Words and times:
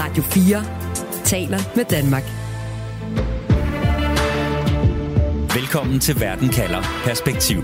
Radio 0.00 0.22
4 0.22 1.24
taler 1.24 1.58
med 1.76 1.84
Danmark. 1.84 2.22
Velkommen 5.54 6.00
til 6.00 6.20
Verden 6.20 6.48
kalder 6.48 6.82
Perspektiv. 7.04 7.62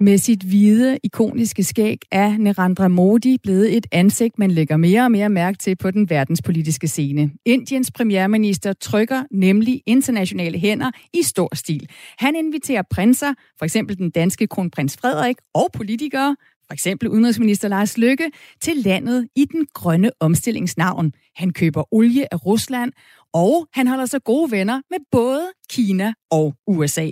Med 0.00 0.18
sit 0.18 0.42
hvide, 0.42 0.98
ikoniske 1.02 1.64
skæg 1.64 1.98
er 2.12 2.38
Narendra 2.38 2.88
Modi 2.88 3.38
blevet 3.42 3.76
et 3.76 3.86
ansigt, 3.92 4.38
man 4.38 4.50
lægger 4.50 4.76
mere 4.76 5.04
og 5.04 5.12
mere 5.12 5.28
mærke 5.28 5.58
til 5.58 5.76
på 5.76 5.90
den 5.90 6.10
verdenspolitiske 6.10 6.88
scene. 6.88 7.30
Indiens 7.44 7.90
premierminister 7.90 8.72
trykker 8.72 9.22
nemlig 9.30 9.82
internationale 9.86 10.58
hænder 10.58 10.90
i 11.12 11.22
stor 11.22 11.54
stil. 11.54 11.88
Han 12.18 12.36
inviterer 12.36 12.82
prinser, 12.90 13.34
for 13.58 13.64
eksempel 13.64 13.98
den 13.98 14.10
danske 14.10 14.46
kronprins 14.46 14.96
Frederik, 14.96 15.36
og 15.54 15.68
politikere, 15.72 16.36
for 16.66 16.74
eksempel 16.74 17.08
udenrigsminister 17.08 17.68
Lars 17.68 17.98
Løkke, 17.98 18.30
til 18.60 18.76
landet 18.76 19.28
i 19.36 19.44
den 19.44 19.66
grønne 19.74 20.10
omstillingsnavn. 20.20 21.12
Han 21.36 21.52
køber 21.52 21.94
olie 21.94 22.34
af 22.34 22.46
Rusland, 22.46 22.92
og 23.32 23.68
han 23.72 23.86
holder 23.86 24.06
sig 24.06 24.24
gode 24.24 24.50
venner 24.50 24.80
med 24.90 24.98
både 25.12 25.46
Kina 25.70 26.12
og 26.30 26.54
USA. 26.66 27.10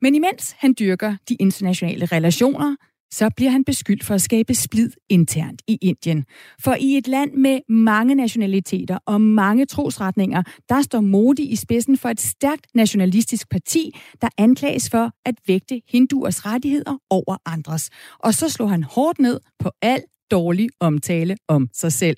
Men 0.00 0.14
imens 0.14 0.54
han 0.58 0.74
dyrker 0.78 1.16
de 1.28 1.34
internationale 1.34 2.06
relationer, 2.06 2.76
så 3.12 3.30
bliver 3.36 3.50
han 3.50 3.64
beskyldt 3.64 4.04
for 4.04 4.14
at 4.14 4.22
skabe 4.22 4.54
splid 4.54 4.90
internt 5.08 5.62
i 5.66 5.78
Indien. 5.82 6.24
For 6.60 6.74
i 6.80 6.96
et 6.96 7.08
land 7.08 7.32
med 7.32 7.60
mange 7.68 8.14
nationaliteter 8.14 8.98
og 9.06 9.20
mange 9.20 9.66
trosretninger, 9.66 10.42
der 10.68 10.82
står 10.82 11.00
Modi 11.00 11.42
i 11.42 11.56
spidsen 11.56 11.96
for 11.96 12.08
et 12.08 12.20
stærkt 12.20 12.66
nationalistisk 12.74 13.50
parti, 13.50 13.96
der 14.22 14.28
anklages 14.38 14.90
for 14.90 15.10
at 15.24 15.34
vægte 15.46 15.80
hinduers 15.88 16.46
rettigheder 16.46 16.98
over 17.10 17.36
andres. 17.46 17.90
Og 18.18 18.34
så 18.34 18.48
slår 18.48 18.66
han 18.66 18.82
hårdt 18.82 19.18
ned 19.18 19.40
på 19.58 19.70
al 19.82 20.02
dårlig 20.30 20.68
omtale 20.80 21.36
om 21.48 21.68
sig 21.72 21.92
selv. 21.92 22.16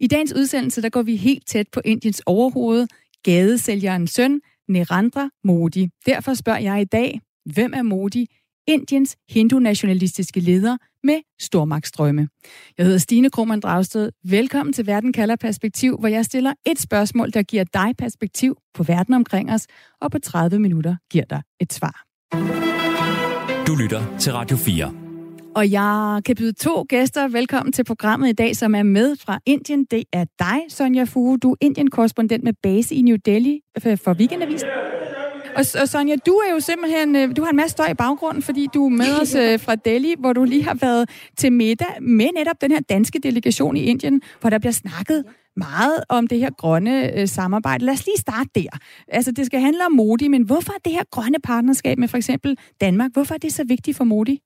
I 0.00 0.06
dagens 0.06 0.32
udsendelse, 0.32 0.82
der 0.82 0.88
går 0.88 1.02
vi 1.02 1.16
helt 1.16 1.46
tæt 1.46 1.66
på 1.72 1.80
Indiens 1.84 2.22
overhoved, 2.26 2.86
gadesælgerens 3.24 4.10
søn, 4.10 4.40
Nerandra 4.68 5.28
Modi. 5.44 5.88
Derfor 6.06 6.34
spørger 6.34 6.58
jeg 6.58 6.80
i 6.80 6.84
dag, 6.84 7.20
hvem 7.54 7.72
er 7.74 7.82
Modi? 7.82 8.26
Indiens 8.70 9.16
hindu-nationalistiske 9.30 10.40
leder 10.40 10.76
med 11.04 11.20
stormagtsdrømme. 11.40 12.28
Jeg 12.78 12.86
hedder 12.86 12.98
Stine 12.98 13.30
Krohmann 13.30 13.60
Dragsted. 13.60 14.10
Velkommen 14.24 14.72
til 14.72 14.86
Verden 14.86 15.12
kalder 15.12 15.36
perspektiv, 15.36 15.96
hvor 15.98 16.08
jeg 16.08 16.24
stiller 16.24 16.52
et 16.66 16.78
spørgsmål, 16.78 17.30
der 17.34 17.42
giver 17.42 17.64
dig 17.64 17.94
perspektiv 17.98 18.56
på 18.74 18.82
verden 18.82 19.14
omkring 19.14 19.52
os, 19.52 19.66
og 20.00 20.10
på 20.10 20.18
30 20.18 20.58
minutter 20.58 20.96
giver 21.10 21.24
dig 21.24 21.42
et 21.60 21.72
svar. 21.72 22.04
Du 23.66 23.74
lytter 23.74 24.16
til 24.18 24.32
Radio 24.32 24.56
4. 24.56 24.94
Og 25.54 25.70
jeg 25.70 26.20
kan 26.24 26.36
byde 26.36 26.52
to 26.52 26.86
gæster 26.88 27.28
velkommen 27.28 27.72
til 27.72 27.84
programmet 27.84 28.28
i 28.28 28.32
dag, 28.32 28.56
som 28.56 28.74
er 28.74 28.82
med 28.82 29.16
fra 29.16 29.40
Indien. 29.46 29.84
Det 29.84 30.04
er 30.12 30.24
dig, 30.38 30.60
Sonja 30.68 31.04
Fuge. 31.04 31.38
Du 31.38 31.52
er 31.52 31.56
Indien-korrespondent 31.60 32.44
med 32.44 32.52
base 32.62 32.94
i 32.94 33.02
New 33.02 33.16
Delhi 33.26 33.60
for 33.78 34.14
Weekendavisen. 34.14 34.68
Og, 35.56 35.64
og 35.80 35.88
Sonja, 35.88 36.16
du 36.26 36.32
er 36.32 36.52
jo 36.52 36.60
simpelthen, 36.60 37.16
øh, 37.16 37.36
du 37.36 37.42
har 37.42 37.50
en 37.50 37.56
masse 37.56 37.72
støj 37.72 37.86
i 37.90 37.94
baggrunden, 37.94 38.42
fordi 38.42 38.68
du 38.74 38.84
er 38.84 38.88
med 38.90 39.20
os 39.20 39.34
øh, 39.34 39.60
fra 39.60 39.74
Delhi, 39.74 40.14
hvor 40.18 40.32
du 40.32 40.44
lige 40.44 40.64
har 40.64 40.74
været 40.74 41.10
til 41.38 41.52
middag 41.52 42.02
med 42.02 42.28
netop 42.34 42.60
den 42.60 42.70
her 42.70 42.80
danske 42.80 43.18
delegation 43.18 43.76
i 43.76 43.82
Indien, 43.82 44.22
hvor 44.40 44.50
der 44.50 44.58
bliver 44.58 44.72
snakket 44.72 45.24
meget 45.56 46.04
om 46.08 46.26
det 46.26 46.38
her 46.38 46.50
grønne 46.50 47.18
øh, 47.18 47.28
samarbejde. 47.28 47.84
Lad 47.84 47.94
os 47.94 48.06
lige 48.06 48.18
starte 48.18 48.50
der. 48.54 48.78
Altså, 49.08 49.32
det 49.32 49.46
skal 49.46 49.60
handle 49.60 49.86
om 49.86 49.92
Modi, 49.92 50.28
men 50.28 50.42
hvorfor 50.42 50.72
er 50.72 50.78
det 50.84 50.92
her 50.92 51.02
grønne 51.10 51.38
partnerskab 51.42 51.98
med 51.98 52.08
for 52.08 52.16
eksempel 52.16 52.56
Danmark, 52.80 53.10
hvorfor 53.12 53.34
er 53.34 53.38
det 53.38 53.52
så 53.52 53.64
vigtigt 53.64 53.96
for 53.96 54.04
Modi? 54.04 54.40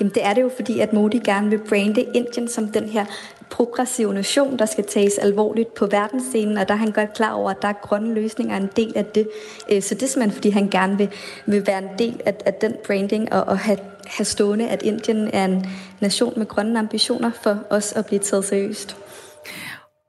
Jamen 0.00 0.14
det 0.14 0.24
er 0.24 0.34
det 0.34 0.42
jo, 0.42 0.50
fordi 0.56 0.80
at 0.80 0.92
Modi 0.92 1.18
gerne 1.18 1.50
vil 1.50 1.60
brande 1.68 2.02
Indien 2.02 2.48
som 2.48 2.68
den 2.68 2.88
her 2.88 3.04
progressive 3.50 4.14
nation, 4.14 4.58
der 4.58 4.66
skal 4.66 4.84
tages 4.84 5.18
alvorligt 5.18 5.74
på 5.74 5.86
verdensscenen, 5.86 6.58
og 6.58 6.68
der 6.68 6.74
er 6.74 6.78
han 6.78 6.90
godt 6.90 7.14
klar 7.14 7.32
over, 7.32 7.50
at 7.50 7.62
der 7.62 7.68
er 7.68 7.72
grønne 7.72 8.14
løsninger 8.14 8.56
en 8.56 8.70
del 8.76 8.92
af 8.96 9.04
det. 9.04 9.28
Øh, 9.70 9.82
så 9.82 9.94
det 9.94 10.02
er 10.02 10.06
simpelthen, 10.06 10.34
fordi 10.34 10.50
han 10.50 10.68
gerne 10.68 10.98
vil, 10.98 11.08
vil 11.46 11.66
være 11.66 11.78
en 11.78 11.98
del 11.98 12.20
af, 12.26 12.34
af 12.46 12.54
den 12.54 12.76
branding 12.86 13.32
og, 13.32 13.44
og 13.44 13.58
have, 13.58 13.78
have 14.06 14.24
stående, 14.24 14.68
at 14.68 14.82
Indien 14.82 15.30
er 15.32 15.44
en 15.44 15.66
nation 16.00 16.32
med 16.36 16.46
grønne 16.46 16.78
ambitioner 16.78 17.30
for 17.42 17.58
os 17.70 17.92
at 17.92 18.06
blive 18.06 18.18
taget 18.18 18.44
seriøst. 18.44 18.96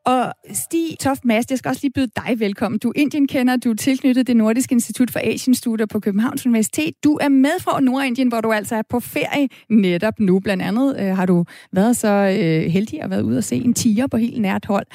Og 0.05 0.33
Stig 0.53 0.99
Toft 0.99 1.25
Mast, 1.25 1.51
jeg 1.51 1.57
skal 1.57 1.69
også 1.69 1.81
lige 1.83 1.91
byde 1.91 2.07
dig 2.15 2.39
velkommen. 2.39 2.79
Du 2.79 2.89
er 2.89 2.93
Indien-kender, 2.95 3.57
du 3.57 3.69
er 3.71 3.75
tilknyttet 3.75 4.27
det 4.27 4.37
Nordiske 4.37 4.73
Institut 4.73 5.11
for 5.11 5.19
Asienstudier 5.23 5.85
på 5.85 5.99
Københavns 5.99 6.45
Universitet. 6.45 6.93
Du 7.03 7.17
er 7.21 7.29
med 7.29 7.59
fra 7.61 7.81
Nordindien, 7.81 8.27
hvor 8.27 8.41
du 8.41 8.51
altså 8.51 8.75
er 8.75 8.81
på 8.89 8.99
ferie 8.99 9.47
netop 9.69 10.19
nu. 10.19 10.39
Blandt 10.39 10.63
andet 10.63 10.97
øh, 10.99 11.17
har 11.17 11.25
du 11.25 11.45
været 11.71 11.97
så 11.97 12.07
øh, 12.07 12.71
heldig 12.71 13.01
at 13.01 13.09
være 13.09 13.23
ude 13.23 13.37
og 13.37 13.43
se 13.43 13.55
en 13.55 13.73
tiger 13.73 14.07
på 14.07 14.17
helt 14.17 14.41
nært 14.41 14.65
hold. 14.65 14.85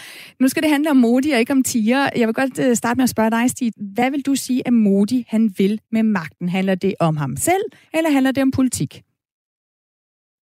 Nu 0.41 0.49
skal 0.49 0.63
det 0.63 0.71
handle 0.71 0.91
om 0.91 0.97
Modi 0.97 1.31
og 1.31 1.39
ikke 1.39 1.53
om 1.53 1.63
tiger. 1.63 2.09
Jeg 2.17 2.27
vil 2.27 2.35
godt 2.35 2.69
øh, 2.69 2.77
starte 2.77 2.97
med 2.99 3.03
at 3.03 3.11
spørge 3.11 3.31
dig, 3.31 3.51
Stig. 3.51 3.73
Hvad 3.95 4.11
vil 4.11 4.23
du 4.27 4.35
sige, 4.35 4.63
at 4.67 4.73
Modi 4.73 5.25
han 5.29 5.51
vil 5.59 5.81
med 5.93 6.03
magten? 6.03 6.49
Handler 6.49 6.75
det 6.75 6.95
om 7.01 7.17
ham 7.17 7.37
selv, 7.37 7.65
eller 7.95 8.11
handler 8.11 8.33
det 8.33 8.43
om 8.43 8.51
politik? 8.51 9.03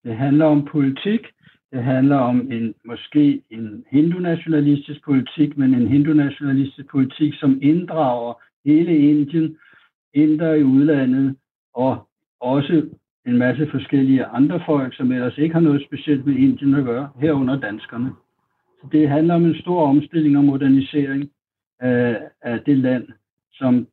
Det 0.05 0.17
handler 0.17 0.45
om 0.45 0.69
politik. 0.73 1.21
Det 1.73 1.85
handler 1.85 2.17
om 2.17 2.53
en 2.53 2.75
måske 2.85 3.43
en 3.51 3.85
hindu-nationalistisk 3.91 5.05
politik, 5.05 5.59
men 5.59 5.75
en 5.75 5.89
hindu-nationalistisk 5.89 6.91
politik, 6.91 7.35
som 7.35 7.59
inddrager 7.63 8.35
hele 8.65 8.99
Indien, 8.99 9.57
inder 10.15 10.55
i 10.55 10.65
udlandet, 10.65 11.37
og 11.75 12.09
også 12.41 12.89
en 13.27 13.39
masse 13.39 13.71
forskellige 13.71 14.25
andre 14.25 14.63
folk, 14.67 14.97
som 14.97 15.13
ellers 15.13 15.39
ikke 15.39 15.55
har 15.55 15.61
noget 15.61 15.85
specielt 15.87 16.27
med 16.27 16.37
Indien 16.37 16.75
at 16.75 16.85
gøre, 16.85 17.09
herunder 17.21 17.61
danskerne. 17.61 18.11
Så 18.81 18.89
det 18.93 19.09
handler 19.09 19.35
om 19.35 19.45
en 19.45 19.61
stor 19.61 19.87
omstilling 19.87 20.39
og 20.39 20.45
modernisering 20.45 21.31
af, 21.81 22.21
af 22.43 22.61
det 22.67 22.79
land, 22.79 23.09
som 23.53 23.87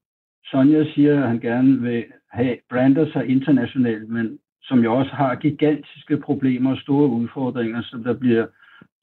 Sonja 0.45 0.85
siger, 0.93 1.21
at 1.21 1.27
han 1.27 1.39
gerne 1.39 1.81
vil 1.81 2.03
have 2.31 2.57
brander 2.69 3.11
sig 3.11 3.25
internationalt, 3.27 4.09
men 4.09 4.39
som 4.67 4.79
jo 4.79 4.95
også 4.99 5.11
har 5.11 5.35
gigantiske 5.35 6.17
problemer 6.17 6.71
og 6.71 6.77
store 6.77 7.07
udfordringer, 7.09 7.81
som 7.83 8.03
der 8.03 8.13
bliver, 8.13 8.45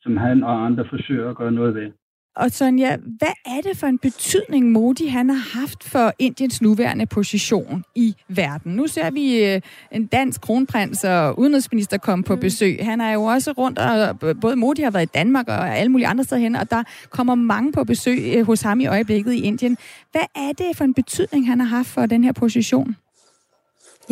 som 0.02 0.16
han 0.16 0.42
og 0.42 0.66
andre 0.66 0.84
forsøger 0.90 1.30
at 1.30 1.36
gøre 1.36 1.52
noget 1.52 1.74
ved. 1.74 1.90
Og 2.36 2.50
Sonja, 2.50 2.96
hvad 3.18 3.36
er 3.46 3.60
det 3.60 3.76
for 3.76 3.86
en 3.86 3.98
betydning 3.98 4.70
Modi 4.70 5.06
han 5.06 5.30
har 5.30 5.60
haft 5.60 5.84
for 5.84 6.12
Indiens 6.18 6.62
nuværende 6.62 7.06
position 7.06 7.84
i 7.94 8.14
verden? 8.28 8.72
Nu 8.72 8.86
ser 8.86 9.10
vi 9.10 9.44
øh, 9.44 9.60
en 9.92 10.06
dansk 10.06 10.40
kronprins 10.40 11.04
og 11.04 11.38
udenrigsminister 11.38 11.98
komme 11.98 12.24
på 12.24 12.34
mm. 12.34 12.40
besøg. 12.40 12.78
Han 12.84 13.00
er 13.00 13.12
jo 13.12 13.22
også 13.22 13.52
rundt, 13.52 13.78
og 13.78 14.18
både 14.40 14.56
Modi 14.56 14.82
har 14.82 14.90
været 14.90 15.06
i 15.06 15.10
Danmark 15.14 15.48
og 15.48 15.76
alle 15.76 15.92
mulige 15.92 16.06
andre 16.06 16.24
steder 16.24 16.40
hen, 16.40 16.56
og 16.56 16.70
der 16.70 16.82
kommer 17.10 17.34
mange 17.34 17.72
på 17.72 17.84
besøg 17.84 18.18
øh, 18.36 18.46
hos 18.46 18.62
ham 18.62 18.80
i 18.80 18.86
øjeblikket 18.86 19.32
i 19.32 19.40
Indien. 19.40 19.76
Hvad 20.12 20.26
er 20.34 20.52
det 20.58 20.76
for 20.76 20.84
en 20.84 20.94
betydning, 20.94 21.46
han 21.46 21.60
har 21.60 21.76
haft 21.76 21.88
for 21.88 22.06
den 22.06 22.24
her 22.24 22.32
position? 22.32 22.96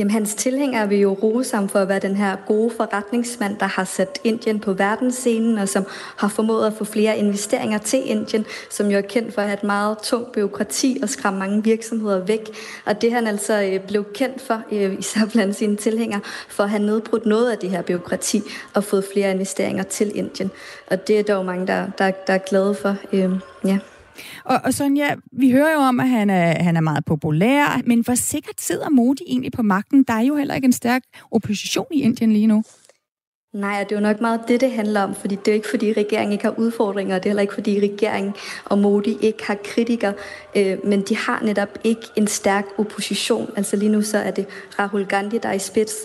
Jamen, 0.00 0.11
hans 0.11 0.34
tilhængere 0.34 0.88
vil 0.88 0.99
jo 0.99 1.12
rose 1.22 1.56
ham 1.56 1.69
for 1.69 1.78
at 1.78 1.88
være 1.88 1.99
den 1.99 2.16
her 2.16 2.37
gode 2.47 2.71
forretningsmand, 2.77 3.59
der 3.59 3.66
har 3.66 3.84
sat 3.84 4.21
Indien 4.25 4.61
på 4.61 4.72
verdensscenen, 4.72 5.59
og 5.59 5.69
som 5.69 5.84
har 6.16 6.28
formået 6.28 6.66
at 6.66 6.72
få 6.72 6.84
flere 6.84 7.19
investeringer 7.19 7.78
til 7.78 8.11
Indien, 8.11 8.47
som 8.71 8.91
jo 8.91 8.99
er 8.99 9.03
kendt 9.03 9.34
for 9.34 9.41
at 9.43 9.49
have 9.49 9.56
et 9.59 9.65
meget 9.65 9.99
tungt 9.99 10.33
byråkrati 10.33 10.99
og 11.03 11.09
skræmme 11.09 11.38
mange 11.38 11.65
virksomheder 11.65 12.25
væk. 12.25 12.49
Og 12.87 13.03
det 13.03 13.12
han 13.12 13.27
altså 13.27 13.62
øh, 13.62 13.81
blev 13.81 14.05
kendt 14.15 14.43
for, 14.43 14.62
øh, 14.72 14.99
især 14.99 15.21
blandt 15.33 15.56
sine 15.56 15.77
tilhængere, 15.77 16.21
for 16.49 16.62
at 16.62 16.71
have 16.71 16.82
nedbrudt 16.82 17.27
noget 17.27 17.50
af 17.50 17.59
det 17.59 17.71
her 17.71 17.82
byråkrati 17.82 18.43
og 18.75 18.84
fået 18.84 19.05
flere 19.12 19.31
investeringer 19.31 19.82
til 19.82 20.12
Indien. 20.15 20.50
Og 20.91 21.09
det 21.09 21.19
er 21.19 21.22
dog 21.22 21.44
mange, 21.44 21.67
der, 21.67 21.87
der, 21.99 22.11
der 22.11 22.34
er 22.34 22.38
glade 22.38 22.75
for. 22.75 22.97
Øh, 23.12 23.31
ja. 23.65 23.78
Og, 24.44 24.60
og 24.64 24.75
Sonja, 24.75 25.14
vi 25.32 25.50
hører 25.50 25.72
jo 25.72 25.78
om, 25.78 26.00
at 26.00 26.08
han 26.08 26.31
er, 26.31 26.62
han 26.62 26.76
er 26.76 26.81
meget 26.81 27.04
populær, 27.04 27.81
men 27.86 28.00
hvor 28.00 28.14
sikkert 28.14 28.60
sidder 28.60 28.88
Modi 28.88 29.22
egentlig 29.26 29.53
på 29.53 29.62
magten? 29.62 30.03
Der 30.03 30.14
er 30.14 30.20
jo 30.20 30.36
heller 30.36 30.54
ikke 30.54 30.66
en 30.66 30.72
stærk 30.72 31.03
opposition 31.31 31.86
i 31.92 32.03
Indien 32.03 32.32
lige 32.32 32.47
nu. 32.47 32.64
Nej, 33.52 33.85
det 33.85 33.93
er 33.93 33.97
jo 33.97 34.02
nok 34.02 34.20
meget 34.20 34.41
det, 34.49 34.61
det 34.61 34.70
handler 34.70 35.00
om, 35.00 35.14
fordi 35.14 35.35
det 35.35 35.49
er 35.49 35.55
ikke 35.55 35.69
fordi 35.70 35.93
regeringen 35.93 36.32
ikke 36.32 36.44
har 36.44 36.55
udfordringer, 36.58 37.19
det 37.19 37.26
er 37.26 37.31
heller 37.31 37.41
ikke 37.41 37.55
fordi 37.55 37.81
regeringen 37.81 38.35
og 38.64 38.79
Modi 38.79 39.19
ikke 39.20 39.47
har 39.47 39.56
kritikere, 39.64 40.12
øh, 40.56 40.87
men 40.87 41.02
de 41.02 41.17
har 41.17 41.43
netop 41.44 41.79
ikke 41.85 42.00
en 42.17 42.26
stærk 42.26 42.64
opposition. 42.79 43.50
Altså 43.56 43.76
lige 43.76 43.88
nu 43.88 44.02
så 44.02 44.19
er 44.19 44.31
det 44.31 44.47
Rahul 44.79 45.06
Gandhi, 45.06 45.38
der 45.38 45.49
er 45.49 45.52
i 45.52 45.58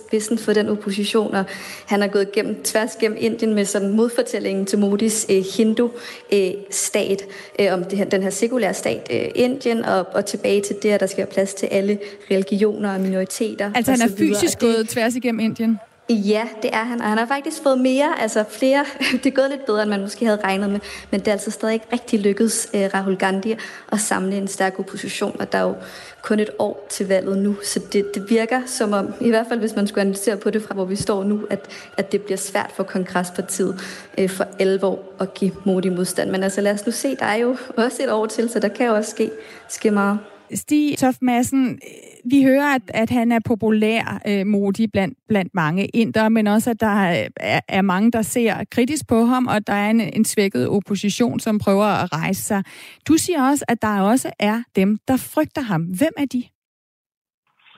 spidsen 0.08 0.38
for 0.38 0.54
den 0.54 0.70
opposition, 0.70 1.36
og 1.36 1.46
han 1.86 2.02
har 2.02 2.08
gået 2.08 2.32
gennem, 2.32 2.64
tværs 2.64 2.96
gennem 2.96 3.18
Indien 3.22 3.54
med 3.54 3.66
sådan 3.66 3.96
modfortællingen 3.96 4.66
til 4.66 4.80
Modis 4.80 5.26
øh, 5.30 5.44
hindu-stat, 5.58 7.26
øh, 7.60 7.74
om 7.74 7.84
det 7.84 7.98
her, 7.98 8.06
den 8.06 8.24
her 8.24 8.30
sekulære 8.30 8.74
stat 8.74 9.08
øh, 9.12 9.26
Indien, 9.36 9.86
og, 9.86 10.08
og 10.14 10.26
tilbage 10.26 10.62
til 10.62 10.76
det, 10.84 10.90
at 10.90 11.00
der 11.00 11.08
skal 11.08 11.18
være 11.18 11.34
plads 11.34 11.54
til 11.54 11.66
alle 11.66 12.00
religioner 12.32 12.94
og 12.94 13.02
minoriteter. 13.02 13.72
Altså 13.76 13.92
og 13.92 13.98
han 13.98 14.12
er 14.12 14.16
fysisk 14.16 14.60
gået 14.60 14.90
tværs 14.90 15.16
igennem 15.16 15.40
Indien? 15.40 15.80
Ja, 16.10 16.48
det 16.62 16.70
er 16.74 16.84
han, 16.84 17.02
og 17.02 17.10
han 17.10 17.18
har 17.18 17.26
faktisk 17.26 17.64
fået 17.64 17.80
mere, 17.80 18.22
altså 18.22 18.44
flere, 18.50 18.86
det 19.24 19.26
er 19.26 19.32
gået 19.32 19.50
lidt 19.50 19.66
bedre, 19.66 19.82
end 19.82 19.90
man 19.90 20.02
måske 20.02 20.26
havde 20.26 20.42
regnet 20.44 20.70
med, 20.70 20.80
men 21.12 21.20
det 21.20 21.28
er 21.28 21.32
altså 21.32 21.52
stadig 21.52 21.74
ikke 21.74 21.86
rigtig 21.94 22.20
lykkedes 22.20 22.70
eh, 22.74 22.90
Rahul 22.94 23.18
Gandhi 23.18 23.56
at 23.92 24.00
samle 24.00 24.38
en 24.38 24.48
stærk 24.48 24.80
opposition, 24.80 25.36
og 25.40 25.52
der 25.52 25.58
er 25.58 25.62
jo 25.62 25.76
kun 26.22 26.40
et 26.40 26.50
år 26.60 26.88
til 26.90 27.08
valget 27.08 27.38
nu, 27.38 27.56
så 27.64 27.80
det, 27.94 28.16
det 28.16 28.30
virker 28.30 28.62
som 28.66 28.94
om, 28.94 29.14
i 29.22 29.30
hvert 29.30 29.46
fald 29.50 29.60
hvis 29.60 29.76
man 29.76 29.88
skulle 29.88 30.02
analysere 30.02 30.38
på 30.38 30.50
det 30.50 30.64
fra 30.64 30.74
hvor 30.74 30.86
vi 30.86 30.96
står 30.96 31.24
nu, 31.24 31.42
at, 31.50 31.60
at 31.98 32.12
det 32.12 32.22
bliver 32.22 32.38
svært 32.38 32.72
for 32.76 32.84
Kongresspartiet 32.84 33.80
eh, 34.18 34.30
for 34.30 34.48
alvor 34.60 35.00
at 35.20 35.34
give 35.34 35.52
modig 35.64 35.94
modstand. 35.94 36.30
Men 36.30 36.44
altså 36.44 36.62
lad 36.62 36.74
os 36.74 36.86
nu 36.86 36.92
se, 36.92 37.16
der 37.16 37.26
er 37.26 37.36
jo 37.36 37.58
også 37.78 38.04
et 38.04 38.12
år 38.12 38.26
til, 38.26 38.50
så 38.50 38.60
der 38.60 38.68
kan 38.68 38.88
jo 38.88 38.96
også 38.96 39.12
ske, 39.12 39.32
ske 39.70 39.92
meget. 39.92 40.20
Stig 40.54 40.98
Toft 40.98 41.22
Madsen, 41.22 41.80
vi 42.32 42.44
hører, 42.44 42.76
at, 42.76 42.82
at 42.94 43.10
han 43.10 43.32
er 43.32 43.40
populær 43.46 44.22
øh, 44.30 44.46
modig 44.48 44.92
blandt, 44.92 45.18
blandt 45.28 45.54
mange 45.54 45.86
indere, 45.86 46.30
men 46.30 46.48
også, 46.48 46.70
at 46.72 46.80
der 46.80 46.88
er, 47.38 47.60
er 47.70 47.82
mange, 47.82 48.12
der 48.12 48.22
ser 48.22 48.64
kritisk 48.72 49.08
på 49.08 49.16
ham, 49.16 49.48
og 49.48 49.68
der 49.68 49.74
er 49.74 49.90
en, 49.90 50.02
en 50.02 50.26
svækket 50.26 50.70
opposition, 50.70 51.40
som 51.40 51.60
prøver 51.60 51.86
at 52.04 52.14
rejse 52.14 52.42
sig. 52.42 52.64
Du 53.08 53.14
siger 53.18 53.50
også, 53.50 53.66
at 53.68 53.82
der 53.82 54.02
også 54.02 54.30
er 54.40 54.64
dem, 54.76 54.98
der 55.08 55.18
frygter 55.34 55.62
ham. 55.62 55.82
Hvem 55.82 56.14
er 56.18 56.26
de? 56.26 56.44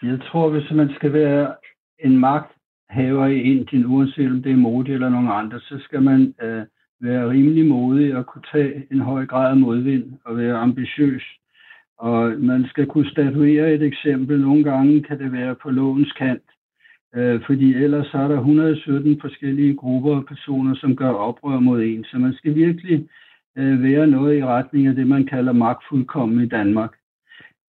Jeg 0.04 0.20
tror, 0.32 0.50
hvis 0.50 0.72
man 0.72 0.90
skal 0.96 1.14
være 1.14 1.56
en 2.00 2.18
magthaver 2.18 3.26
i 3.28 3.42
Indien, 3.42 3.86
uanset 3.86 4.32
om 4.32 4.44
det 4.44 4.52
er 4.52 4.56
modig 4.56 4.94
eller 4.94 5.10
nogen 5.10 5.30
andre, 5.32 5.60
så 5.60 5.80
skal 5.84 6.02
man 6.02 6.34
øh, 6.42 6.66
være 7.02 7.30
rimelig 7.30 7.66
modig 7.66 8.16
og 8.16 8.26
kunne 8.26 8.44
tage 8.52 8.88
en 8.92 9.00
høj 9.00 9.26
grad 9.26 9.50
af 9.50 9.58
modvind 9.58 10.14
og 10.26 10.38
være 10.38 10.58
ambitiøs 10.58 11.24
og 11.98 12.34
man 12.40 12.66
skal 12.70 12.86
kunne 12.86 13.10
statuere 13.10 13.74
et 13.74 13.84
eksempel. 13.84 14.42
Nogle 14.42 14.64
gange 14.64 15.04
kan 15.04 15.20
det 15.20 15.32
være 15.32 15.56
på 15.56 15.70
lovens 15.70 16.12
kant, 16.12 16.44
øh, 17.16 17.42
fordi 17.46 17.74
ellers 17.74 18.14
er 18.14 18.28
der 18.28 18.38
117 18.38 19.22
forskellige 19.22 19.76
grupper 19.76 20.16
af 20.16 20.26
personer, 20.26 20.76
som 20.76 20.96
gør 20.96 21.10
oprør 21.10 21.60
mod 21.60 21.84
en. 21.84 22.04
Så 22.04 22.18
man 22.18 22.34
skal 22.34 22.56
virkelig 22.56 23.08
øh, 23.58 23.84
være 23.84 24.08
noget 24.08 24.38
i 24.38 24.46
retning 24.46 24.88
af 24.88 24.96
det, 24.96 25.08
man 25.08 25.26
kalder 25.26 25.54
magtfuldkommen 25.54 26.44
i 26.44 26.48
Danmark. 26.48 26.94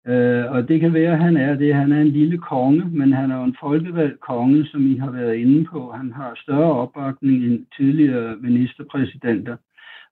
Øh, 0.08 0.52
og 0.52 0.68
det 0.68 0.80
kan 0.80 0.94
være, 0.94 1.14
at 1.14 1.20
han 1.20 1.38
er 1.38 1.56
det. 1.56 1.76
Han 1.76 1.92
er 1.92 2.02
en 2.02 2.08
lille 2.08 2.38
konge, 2.38 2.86
men 2.86 3.14
han 3.14 3.32
er 3.32 3.38
jo 3.38 3.44
en 3.44 3.58
folkevalgt 3.60 4.20
konge, 4.20 4.66
som 4.66 4.92
I 4.92 4.98
har 4.98 5.12
været 5.12 5.36
inde 5.36 5.66
på. 5.66 5.92
Han 5.92 6.12
har 6.12 6.40
større 6.44 6.74
opbakning 6.74 7.46
end 7.46 7.66
tidligere 7.78 8.36
ministerpræsidenter. 8.36 9.58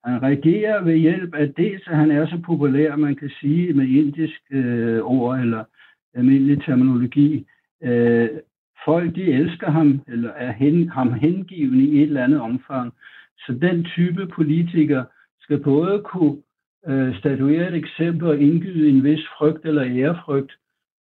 Han 0.06 0.24
reagerer 0.24 0.84
ved 0.84 0.96
hjælp 0.98 1.36
af 1.36 1.54
dels, 1.54 1.88
at 1.88 1.98
han 1.98 2.12
er 2.12 2.26
så 2.28 2.42
populær, 2.46 2.96
man 2.96 3.16
kan 3.16 3.30
sige 3.40 3.74
med 3.74 3.88
indisk 3.88 4.42
øh, 4.52 5.00
ord 5.04 5.40
eller 5.40 5.64
almindelig 6.14 6.64
terminologi. 6.64 7.46
Øh, 7.84 8.30
folk, 8.86 9.16
de 9.16 9.24
elsker 9.24 9.72
ham, 9.72 10.02
eller 10.08 10.32
er 10.32 10.52
hen, 10.52 10.90
ham 10.90 11.14
hengivende 11.14 11.86
i 11.86 11.98
et 11.98 12.04
eller 12.04 12.24
andet 12.24 12.42
omfang. 12.42 12.94
Så 13.38 13.54
den 13.62 13.84
type 13.84 14.28
politiker 14.28 15.04
skal 15.42 15.60
både 15.60 16.02
kunne 16.06 16.38
øh, 16.88 17.18
statuere 17.20 17.68
et 17.68 17.76
eksempel 17.76 18.28
og 18.28 18.40
indgyde 18.40 18.90
en 18.90 19.04
vis 19.04 19.28
frygt 19.38 19.66
eller 19.66 19.86
ærefrygt, 19.86 20.52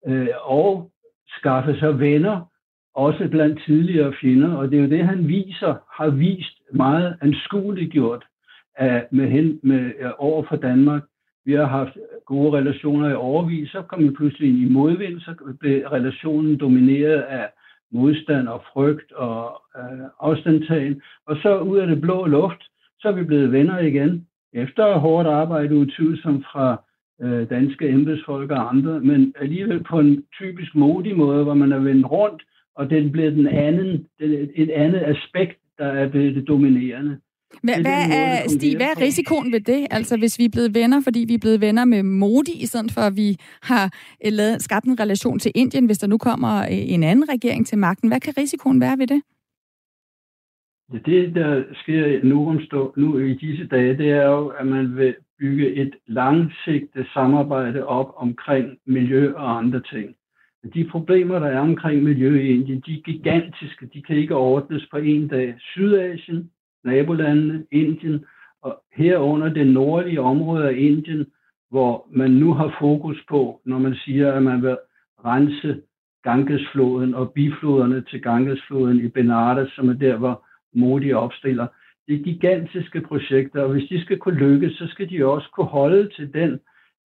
øh, 0.07 0.29
og 0.43 0.91
skaffe 1.39 1.79
sig 1.79 2.01
venner, 2.01 2.51
også 2.95 3.29
blandt 3.31 3.63
tidligere 3.67 4.13
fjender. 4.21 4.55
Og 4.55 4.71
det 4.71 4.79
er 4.79 4.83
jo 4.83 4.89
det, 4.91 5.07
han 5.07 5.29
viser, 5.29 5.75
har 5.97 6.11
vist 6.11 6.57
meget 6.73 7.17
anskueligt 7.21 7.93
gjort 7.93 8.25
af, 8.77 9.07
med, 9.11 9.29
hen, 9.29 9.61
med, 9.63 9.93
over 10.19 10.43
for 10.49 10.57
Danmark. 10.57 11.03
Vi 11.45 11.53
har 11.53 11.67
haft 11.67 11.97
gode 12.27 12.59
relationer 12.59 13.11
i 13.11 13.15
overvis, 13.15 13.71
så 13.71 13.83
kom 13.83 14.05
vi 14.05 14.11
pludselig 14.11 14.49
ind 14.49 14.59
i 14.59 14.73
modvind, 14.73 15.21
så 15.21 15.55
blev 15.61 15.87
relationen 15.87 16.61
domineret 16.61 17.21
af 17.21 17.49
modstand 17.93 18.49
og 18.49 18.63
frygt 18.73 19.13
og 19.13 19.63
øh, 19.79 20.07
afstandtagen. 20.21 21.03
Og 21.27 21.37
så 21.37 21.59
ud 21.59 21.79
af 21.79 21.87
det 21.87 22.01
blå 22.01 22.27
luft, 22.27 22.63
så 23.01 23.09
er 23.09 23.13
vi 23.13 23.25
blevet 23.25 23.53
venner 23.53 23.79
igen. 23.79 24.27
Efter 24.53 24.99
hårdt 24.99 25.29
arbejde 25.29 25.77
utvivlsomt 25.77 26.47
fra 26.53 26.83
øh, 27.23 27.51
danske 27.51 27.89
embedsfolk 27.89 28.51
og 28.51 28.69
andre, 28.75 29.01
men 29.01 29.35
alligevel 29.41 29.85
på 29.85 29.99
en 29.99 30.25
typisk 30.39 30.75
modig 30.75 31.17
måde, 31.17 31.45
hvor 31.45 31.55
man 31.55 31.73
er 31.73 31.79
vendt 31.79 32.11
rundt, 32.11 32.43
og 32.75 32.91
det 32.91 32.99
er 32.99 33.31
den 33.31 33.47
anden, 33.47 34.07
et 34.55 34.71
andet 34.71 35.01
aspekt, 35.01 35.59
der 35.79 35.87
er 35.87 36.09
blevet 36.09 36.35
det 36.35 36.49
dominerende. 36.49 37.19
Hvad, 37.63 37.81
hvad 37.81 38.03
er, 38.13 38.49
Stig, 38.49 38.77
hvad 38.77 38.87
er 38.87 39.01
risikoen 39.01 39.53
ved 39.53 39.61
det? 39.61 39.87
Altså, 39.91 40.17
hvis 40.17 40.39
vi 40.39 40.45
er 40.45 40.49
blevet 40.53 40.75
venner, 40.75 41.01
fordi 41.01 41.25
vi 41.29 41.35
er 41.35 41.39
blevet 41.39 41.61
venner 41.61 41.85
med 41.85 42.03
Modi, 42.03 42.63
i 42.63 42.67
stedet 42.67 42.93
for 42.93 43.01
at 43.01 43.17
vi 43.17 43.37
har 43.63 43.85
øh, 44.27 44.33
lavet, 44.33 44.63
skabt 44.63 44.87
en 44.87 45.01
relation 45.01 45.39
til 45.39 45.53
Indien, 45.55 45.87
hvis 45.87 45.99
der 45.99 46.07
nu 46.07 46.19
kommer 46.19 46.63
øh, 46.63 46.93
en 46.95 47.03
anden 47.03 47.29
regering 47.29 47.67
til 47.67 47.79
magten. 47.79 48.09
Hvad 48.09 48.21
kan 48.21 48.35
risikoen 48.39 48.81
være 48.81 48.99
ved 48.99 49.07
det? 49.07 49.23
Ja, 50.93 50.99
det, 51.07 51.35
der 51.35 51.63
sker 51.83 52.25
nu, 52.25 52.49
omstå, 52.49 52.95
nu 52.97 53.19
i 53.19 53.35
disse 53.35 53.67
dage, 53.67 53.97
det 53.97 54.11
er 54.11 54.27
jo, 54.27 54.47
at 54.47 54.67
man 54.67 54.97
vil 54.97 55.15
bygge 55.39 55.75
et 55.75 55.95
langsigtet 56.07 57.07
samarbejde 57.15 57.87
op 57.87 58.13
omkring 58.17 58.79
miljø 58.87 59.35
og 59.35 59.59
andre 59.59 59.83
ting. 59.93 60.15
De 60.75 60.85
problemer, 60.91 61.39
der 61.39 61.47
er 61.47 61.61
omkring 61.61 62.03
miljø 62.03 62.41
i 62.41 62.49
Indien, 62.55 62.83
de 62.87 62.95
er 62.95 63.03
gigantiske. 63.03 63.87
De 63.95 64.03
kan 64.03 64.17
ikke 64.17 64.37
ordnes 64.37 64.87
på 64.91 64.97
en 64.97 65.29
dag. 65.29 65.55
Sydasien, 65.61 66.51
nabolandene, 66.85 67.65
Indien, 67.73 68.25
og 68.63 68.83
herunder 68.93 69.49
det 69.49 69.67
nordlige 69.67 70.21
område 70.21 70.69
af 70.69 70.75
Indien, 70.77 71.27
hvor 71.71 72.07
man 72.11 72.31
nu 72.31 72.53
har 72.53 72.77
fokus 72.81 73.25
på, 73.29 73.61
når 73.65 73.79
man 73.79 73.95
siger, 73.95 74.33
at 74.33 74.43
man 74.43 74.63
vil 74.63 74.77
rense 75.25 75.81
Gangesfloden 76.23 77.15
og 77.15 77.33
bifloderne 77.33 78.05
til 78.11 78.23
Gangesfloden 78.23 79.01
i 79.05 79.09
Benares, 79.09 79.73
som 79.73 79.89
er 79.89 79.93
der, 79.93 80.17
hvor 80.17 80.45
Modi 80.75 81.13
opstiller. 81.13 81.67
Det 82.09 82.15
er 82.15 82.25
gigantiske 82.25 83.01
projekter, 83.01 83.63
og 83.63 83.73
hvis 83.73 83.89
de 83.89 84.03
skal 84.03 84.19
kunne 84.19 84.39
lykkes, 84.39 84.73
så 84.73 84.87
skal 84.87 85.11
de 85.11 85.27
også 85.27 85.49
kunne 85.55 85.67
holde 85.67 86.09
til 86.17 86.33
den, 86.35 86.61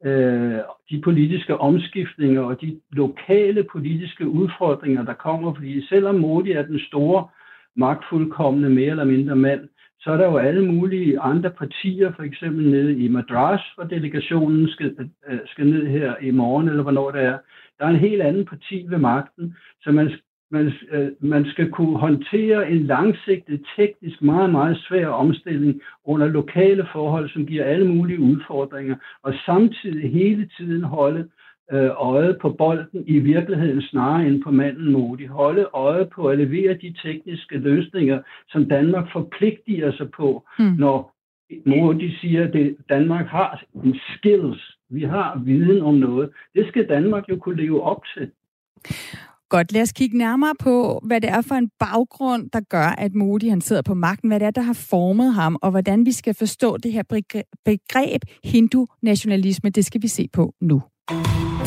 øh, 0.04 0.58
de 0.90 1.00
politiske 1.04 1.56
omskiftninger 1.56 2.42
og 2.42 2.60
de 2.60 2.80
lokale 2.92 3.64
politiske 3.72 4.28
udfordringer, 4.28 5.04
der 5.04 5.14
kommer, 5.14 5.54
fordi 5.54 5.86
selvom 5.86 6.14
Modi 6.14 6.52
er 6.52 6.62
den 6.62 6.78
store 6.78 7.28
magtfuldkommende 7.76 8.70
mere 8.70 8.90
eller 8.90 9.04
mindre 9.04 9.36
mand, 9.36 9.68
så 10.00 10.10
er 10.10 10.16
der 10.16 10.26
jo 10.26 10.36
alle 10.36 10.66
mulige 10.66 11.20
andre 11.20 11.50
partier, 11.50 12.12
for 12.12 12.22
eksempel 12.22 12.70
nede 12.70 12.98
i 12.98 13.08
Madras, 13.08 13.60
hvor 13.74 13.84
delegationen 13.84 14.68
skal, 14.68 15.10
øh, 15.28 15.38
skal 15.46 15.66
ned 15.66 15.86
her 15.86 16.14
i 16.22 16.30
morgen, 16.30 16.68
eller 16.68 16.82
hvornår 16.82 17.10
det 17.10 17.22
er. 17.22 17.38
Der 17.78 17.84
er 17.84 17.90
en 17.90 18.06
helt 18.08 18.22
anden 18.22 18.44
parti 18.44 18.86
ved 18.88 18.98
magten, 18.98 19.56
så 19.82 19.92
man, 19.92 20.10
man, 20.50 20.72
øh, 20.90 21.08
man 21.20 21.44
skal 21.46 21.70
kunne 21.70 21.98
håndtere 21.98 22.70
en 22.70 22.86
langsigtet, 22.86 23.66
teknisk 23.76 24.22
meget, 24.22 24.50
meget 24.50 24.76
svær 24.78 25.06
omstilling 25.06 25.80
under 26.04 26.26
lokale 26.26 26.86
forhold, 26.92 27.30
som 27.30 27.46
giver 27.46 27.64
alle 27.64 27.88
mulige 27.88 28.20
udfordringer, 28.20 28.96
og 29.22 29.34
samtidig 29.46 30.12
hele 30.12 30.50
tiden 30.56 30.82
holde 30.82 31.28
øh, 31.72 31.90
øjet 31.96 32.38
på 32.42 32.50
bolden 32.50 33.04
i 33.06 33.18
virkeligheden 33.18 33.82
snarere 33.82 34.26
end 34.26 34.42
på 34.42 34.50
manden 34.50 34.92
Modi. 34.92 35.26
Holde 35.26 35.66
øjet 35.74 36.08
på 36.14 36.28
at 36.28 36.38
levere 36.38 36.74
de 36.74 36.94
tekniske 37.04 37.58
løsninger, 37.58 38.18
som 38.48 38.68
Danmark 38.68 39.12
forpligtiger 39.12 39.92
sig 39.92 40.10
på, 40.10 40.44
mm. 40.58 40.64
når 40.64 41.14
Modi 41.66 42.16
siger, 42.20 42.42
at 42.44 42.54
Danmark 42.88 43.26
har 43.26 43.62
en 43.84 43.96
skills. 44.16 44.76
Vi 44.90 45.02
har 45.02 45.42
viden 45.44 45.82
om 45.82 45.94
noget. 45.94 46.30
Det 46.54 46.68
skal 46.68 46.88
Danmark 46.88 47.28
jo 47.28 47.36
kunne 47.36 47.62
leve 47.62 47.82
op 47.82 48.02
til. 48.16 48.30
Godt, 49.48 49.72
lad 49.72 49.82
os 49.82 49.92
kigge 49.92 50.18
nærmere 50.18 50.54
på, 50.60 51.00
hvad 51.06 51.20
det 51.20 51.30
er 51.30 51.42
for 51.42 51.54
en 51.54 51.70
baggrund, 51.78 52.50
der 52.50 52.60
gør, 52.60 52.94
at 52.98 53.14
Modi 53.14 53.48
han 53.48 53.60
sidder 53.60 53.82
på 53.82 53.94
magten. 53.94 54.30
Hvad 54.30 54.40
det 54.40 54.46
er, 54.46 54.50
der 54.50 54.62
har 54.62 54.86
formet 54.90 55.34
ham, 55.34 55.56
og 55.62 55.70
hvordan 55.70 56.06
vi 56.06 56.12
skal 56.12 56.34
forstå 56.34 56.76
det 56.76 56.92
her 56.92 57.02
begreb 57.64 58.22
hindu-nationalisme. 58.44 59.70
Det 59.70 59.84
skal 59.84 60.02
vi 60.02 60.08
se 60.08 60.28
på 60.32 60.54
nu. 60.60 60.82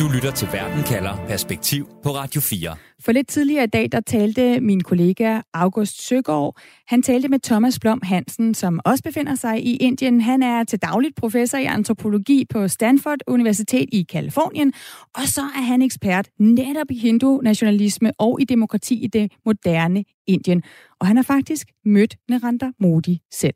Du 0.00 0.08
lytter 0.14 0.30
til 0.30 0.48
Verden 0.52 0.84
kalder 0.84 1.26
Perspektiv 1.28 1.88
på 2.02 2.08
Radio 2.08 2.40
4. 2.40 2.76
For 3.00 3.12
lidt 3.12 3.28
tidligere 3.28 3.64
i 3.64 3.66
dag, 3.66 3.88
der 3.92 4.00
talte 4.00 4.60
min 4.60 4.80
kollega 4.80 5.40
August 5.54 6.06
Søgaard. 6.06 6.56
Han 6.86 7.02
talte 7.02 7.28
med 7.28 7.38
Thomas 7.38 7.78
Blom 7.78 8.00
Hansen, 8.02 8.54
som 8.54 8.80
også 8.84 9.04
befinder 9.04 9.34
sig 9.34 9.66
i 9.66 9.76
Indien. 9.76 10.20
Han 10.20 10.42
er 10.42 10.64
til 10.64 10.78
dagligt 10.82 11.16
professor 11.16 11.58
i 11.58 11.64
antropologi 11.64 12.44
på 12.50 12.68
Stanford 12.68 13.18
Universitet 13.26 13.88
i 13.92 14.02
Kalifornien. 14.02 14.72
Og 15.14 15.22
så 15.24 15.40
er 15.40 15.62
han 15.62 15.82
ekspert 15.82 16.28
netop 16.38 16.90
i 16.90 16.98
hindu-nationalisme 16.98 18.12
og 18.18 18.40
i 18.40 18.44
demokrati 18.44 19.04
i 19.04 19.06
det 19.06 19.32
moderne 19.44 20.04
Indien. 20.26 20.62
Og 21.00 21.06
han 21.06 21.16
har 21.16 21.24
faktisk 21.24 21.68
mødt 21.84 22.16
Narendra 22.28 22.72
Modi 22.80 23.20
selv. 23.32 23.54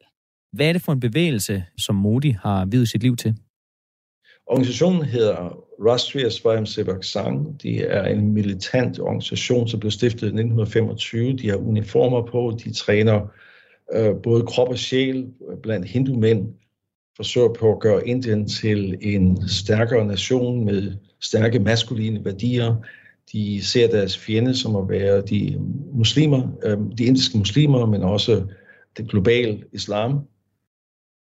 Hvad 0.52 0.68
er 0.68 0.72
det 0.72 0.82
for 0.82 0.92
en 0.92 1.00
bevægelse, 1.00 1.64
som 1.78 1.94
Modi 1.94 2.30
har 2.30 2.64
videt 2.64 2.88
sit 2.88 3.02
liv 3.02 3.16
til? 3.16 3.34
Organisationen 4.46 5.02
hedder 5.02 5.56
Rashtriya 5.84 6.30
Swayamsevak 6.30 7.04
Sang. 7.04 7.62
De 7.62 7.82
er 7.82 8.04
en 8.04 8.32
militant 8.32 9.00
organisation, 9.00 9.68
som 9.68 9.80
blev 9.80 9.90
stiftet 9.90 10.22
i 10.22 10.26
1925. 10.26 11.32
De 11.32 11.48
har 11.48 11.56
uniformer 11.56 12.22
på, 12.26 12.58
de 12.64 12.72
træner 12.72 13.32
øh, 13.94 14.14
både 14.22 14.42
krop 14.46 14.68
og 14.68 14.78
sjæl 14.78 15.26
øh, 15.50 15.58
blandt 15.62 15.86
hindu-mænd, 15.86 16.48
forsøger 17.16 17.52
på 17.52 17.72
at 17.72 17.80
gøre 17.80 18.08
Indien 18.08 18.48
til 18.48 18.98
en 19.00 19.48
stærkere 19.48 20.06
nation 20.06 20.64
med 20.64 20.92
stærke 21.20 21.58
maskuline 21.58 22.24
værdier. 22.24 22.76
De 23.32 23.64
ser 23.64 23.88
deres 23.88 24.18
fjende 24.18 24.56
som 24.56 24.76
at 24.76 24.88
være 24.88 25.20
de 25.20 25.58
muslimer, 25.92 26.48
øh, 26.64 26.78
de 26.98 27.04
indiske 27.04 27.38
muslimer, 27.38 27.86
men 27.86 28.02
også 28.02 28.42
det 28.96 29.08
globale 29.08 29.62
islam. 29.72 30.20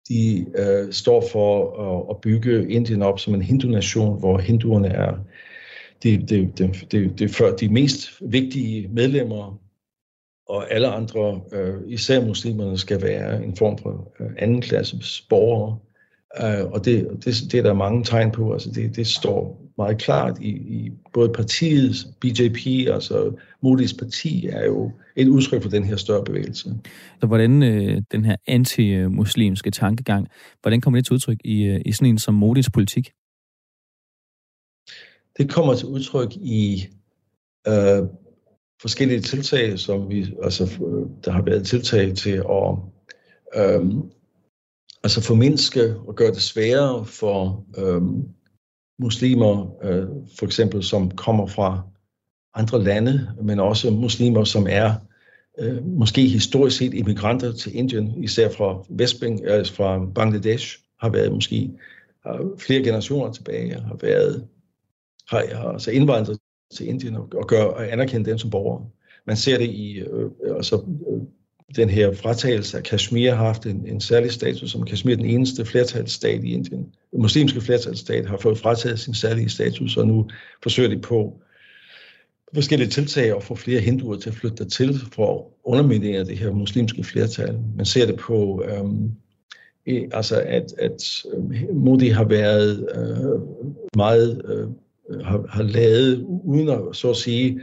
De 0.10 0.46
øh, 0.56 0.94
står 0.94 1.24
for 1.32 1.80
at, 1.82 2.16
at 2.16 2.22
bygge 2.22 2.70
Indien 2.70 3.02
op 3.02 3.20
som 3.20 3.34
en 3.34 3.42
hindu-nation, 3.42 4.20
hvor 4.20 4.38
hinduerne 4.38 4.88
er 4.88 5.18
de, 6.04 6.18
de, 6.18 6.52
de, 6.58 6.74
de, 6.92 7.10
de, 7.18 7.28
de, 7.28 7.58
de 7.60 7.70
mest 7.70 8.10
vigtige 8.22 8.88
medlemmer 8.88 9.62
og 10.48 10.74
alle 10.74 10.88
andre, 10.88 11.42
øh, 11.52 11.82
især 11.88 12.26
muslimerne, 12.26 12.78
skal 12.78 13.02
være 13.02 13.44
en 13.44 13.56
form 13.56 13.78
for 13.78 14.14
øh, 14.20 14.30
anden 14.38 14.62
klasses 14.62 15.26
borgere. 15.30 15.80
Øh, 16.40 16.66
og 16.72 16.86
det, 16.86 17.08
det, 17.26 17.36
det 17.52 17.54
er 17.54 17.64
der 17.64 17.74
mange 17.74 18.04
tegn 18.04 18.32
på. 18.32 18.54
Altså 18.54 18.72
det, 18.72 18.96
det 18.96 19.08
står 19.08 19.62
meget 19.78 19.98
klart 19.98 20.38
i, 20.42 20.50
i 20.50 20.92
både 21.14 21.30
partiet, 21.30 21.96
BJP, 22.22 22.90
altså 22.94 23.32
Modis 23.62 23.94
parti, 23.94 24.48
er 24.48 24.66
jo 24.66 24.92
et 25.16 25.28
udtryk 25.28 25.62
for 25.62 25.70
den 25.70 25.84
her 25.84 25.96
større 25.96 26.24
bevægelse. 26.24 26.74
Så 27.22 27.28
hvordan 27.28 27.64
øh, 27.64 28.02
den 28.12 28.26
her 28.26 28.36
anti-muslimske 28.48 29.72
tankegang, 29.72 30.28
hvordan 30.62 30.82
kommer 30.82 30.98
det 30.98 31.06
til 31.06 31.14
udtryk 31.14 31.38
i, 31.44 31.64
øh, 31.64 31.82
i 31.86 31.92
sådan 31.92 32.10
en 32.10 32.18
som 32.18 32.34
Modis 32.34 32.70
politik? 32.70 33.12
Det 35.38 35.50
kommer 35.50 35.76
til 35.76 35.88
udtryk 35.88 36.36
i 36.36 36.88
øh, 37.68 38.04
forskellige 38.82 39.22
tiltag, 39.22 39.80
som 39.80 40.10
vi, 40.10 40.34
altså, 40.44 40.64
der 41.26 41.32
har 41.32 41.42
været 41.42 41.68
tiltag 41.68 42.16
til 42.16 42.44
at 42.50 42.76
øhm, 43.56 44.12
altså 45.04 45.22
formindske 45.22 45.96
og 46.08 46.16
gøre 46.16 46.32
det 46.32 46.42
sværere 46.42 47.06
for 47.06 47.66
øhm, 47.78 48.24
muslimer, 49.00 49.84
øh, 49.84 50.08
for 50.40 50.46
eksempel 50.46 50.84
som 50.84 51.12
kommer 51.12 51.48
fra 51.48 51.82
andre 52.54 52.84
lande, 52.84 53.30
men 53.44 53.60
også 53.60 53.92
muslimer, 53.92 54.44
som 54.44 54.68
er 54.70 54.94
øh, 55.60 55.86
måske 55.86 56.28
historisk 56.28 56.78
set 56.78 56.94
immigranter 56.94 57.52
til 57.52 57.76
Indien, 57.76 58.24
især 58.24 58.50
fra 58.50 58.86
Vestbeng, 58.90 59.46
altså 59.46 59.74
øh, 59.74 59.76
fra 59.76 60.06
Bangladesh, 60.16 60.80
har 61.00 61.10
været 61.10 61.32
måske 61.32 61.72
har 62.26 62.50
flere 62.60 62.84
generationer 62.84 63.32
tilbage, 63.32 63.74
har 63.74 63.98
været 64.02 64.48
har, 65.30 65.56
har 65.56 65.70
altså 65.70 65.92
indvandret 65.92 66.38
til 66.74 66.88
Indien 66.88 67.16
og, 67.16 67.30
og, 67.36 67.48
gør, 67.48 67.64
og 67.64 67.92
anerkende 67.92 68.30
dem 68.30 68.38
som 68.38 68.50
borgere. 68.50 68.90
Man 69.28 69.38
ser 69.38 69.58
det 69.58 69.70
i 69.70 70.00
øh, 70.00 70.30
øh 70.44 70.56
altså, 70.56 70.76
øh, 71.12 71.22
den 71.76 71.90
her 71.90 72.14
fratagelse 72.14 72.78
af 72.78 72.84
Kashmir 72.84 73.32
har 73.32 73.46
haft 73.46 73.66
en, 73.66 73.88
en 73.88 74.02
særlig 74.02 74.32
status, 74.32 74.72
som 74.72 74.86
Kashmir 74.86 75.16
den 75.16 75.26
eneste 75.26 75.66
flertalsstat 75.66 76.44
i 76.44 76.54
Indien. 76.54 76.94
Den 77.12 77.22
muslimske 77.22 77.62
flertalsstat 77.62 78.26
har 78.26 78.38
fået 78.38 78.58
frataget 78.58 79.00
sin 79.00 79.14
særlige 79.14 79.50
status, 79.50 79.98
og 79.98 80.08
nu 80.08 80.30
forsøger 80.64 80.90
de 80.90 81.00
på 81.00 81.42
forskellige 82.54 82.90
tiltag 82.90 83.36
at 83.36 83.44
få 83.44 83.56
flere 83.56 83.80
hinduer 83.80 84.18
til 84.18 84.30
at 84.30 84.36
flytte 84.36 84.66
til 84.66 85.00
for 85.12 85.40
at 85.40 85.44
underminere 85.64 86.26
det 86.26 86.38
her 86.38 86.52
muslimske 86.52 87.04
flertal. 87.04 87.60
Man 87.78 87.86
ser 87.86 88.06
det 88.06 88.16
på, 88.16 88.64
øhm, 88.68 89.12
altså 90.14 90.42
at, 90.42 90.74
at 90.78 91.24
øhm, 91.34 91.54
Modi 91.74 92.08
har 92.08 92.24
været 92.24 92.88
øh, 92.96 93.42
meget 93.96 94.42
øh, 94.46 94.68
har, 95.26 95.46
har 95.50 95.64
lavet, 95.64 96.26
uden 96.44 96.70
at 96.70 96.80
så 96.94 97.10
at 97.10 97.16
sige, 97.16 97.62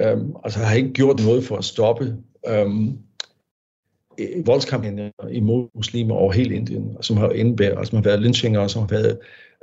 øhm, 0.00 0.32
altså 0.44 0.58
har 0.58 0.74
ikke 0.74 0.92
gjort 0.92 1.20
noget 1.24 1.44
for 1.44 1.56
at 1.56 1.64
stoppe 1.64 2.16
øhm, 2.48 2.98
voldskampagner 4.46 5.10
imod 5.30 5.68
muslimer 5.74 6.14
over 6.14 6.32
hele 6.32 6.54
Indien, 6.54 6.96
som 7.00 7.16
har 7.16 7.30
indbæret, 7.30 7.78
altså, 7.78 7.90
som 7.90 7.96
har 7.96 8.02
været 8.02 8.20
lynchinger, 8.20 8.66
som 8.66 8.82
har 8.82 8.88
været, 8.88 9.18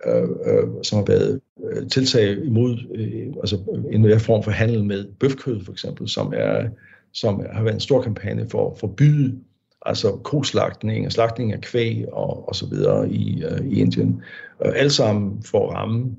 øh, 0.08 0.24
øh, 0.24 0.68
som 0.84 0.98
har 0.98 1.06
været 1.06 1.40
øh, 1.72 1.90
tiltag 1.90 2.46
imod 2.46 2.78
øh, 2.96 3.34
altså 3.38 3.58
en 3.92 4.20
form 4.20 4.44
for 4.44 4.52
handel 4.52 4.86
med 4.86 5.06
bøfkød 5.20 5.66
for 5.66 5.72
eksempel, 5.72 6.10
som, 6.10 6.34
er, 6.36 6.70
som 7.14 7.46
har 7.52 7.64
været 7.64 7.74
en 7.74 7.80
stor 7.80 8.02
kampagne 8.02 8.50
for 8.50 8.72
at 8.72 8.80
forbyde 8.80 9.40
altså 9.86 10.12
koslagtning 10.12 11.06
og 11.06 11.12
slagtning 11.12 11.54
af 11.54 11.62
kvæg 11.62 12.06
og, 12.14 12.50
og 12.50 12.56
så 12.56 12.70
videre 12.70 13.10
i, 13.10 13.44
øh, 13.44 13.68
i 13.68 13.80
Indien. 13.80 14.22
Og 14.60 14.78
alt 14.78 14.92
sammen 14.92 15.44
for 15.44 15.70
at 15.70 15.76
ramme 15.76 16.16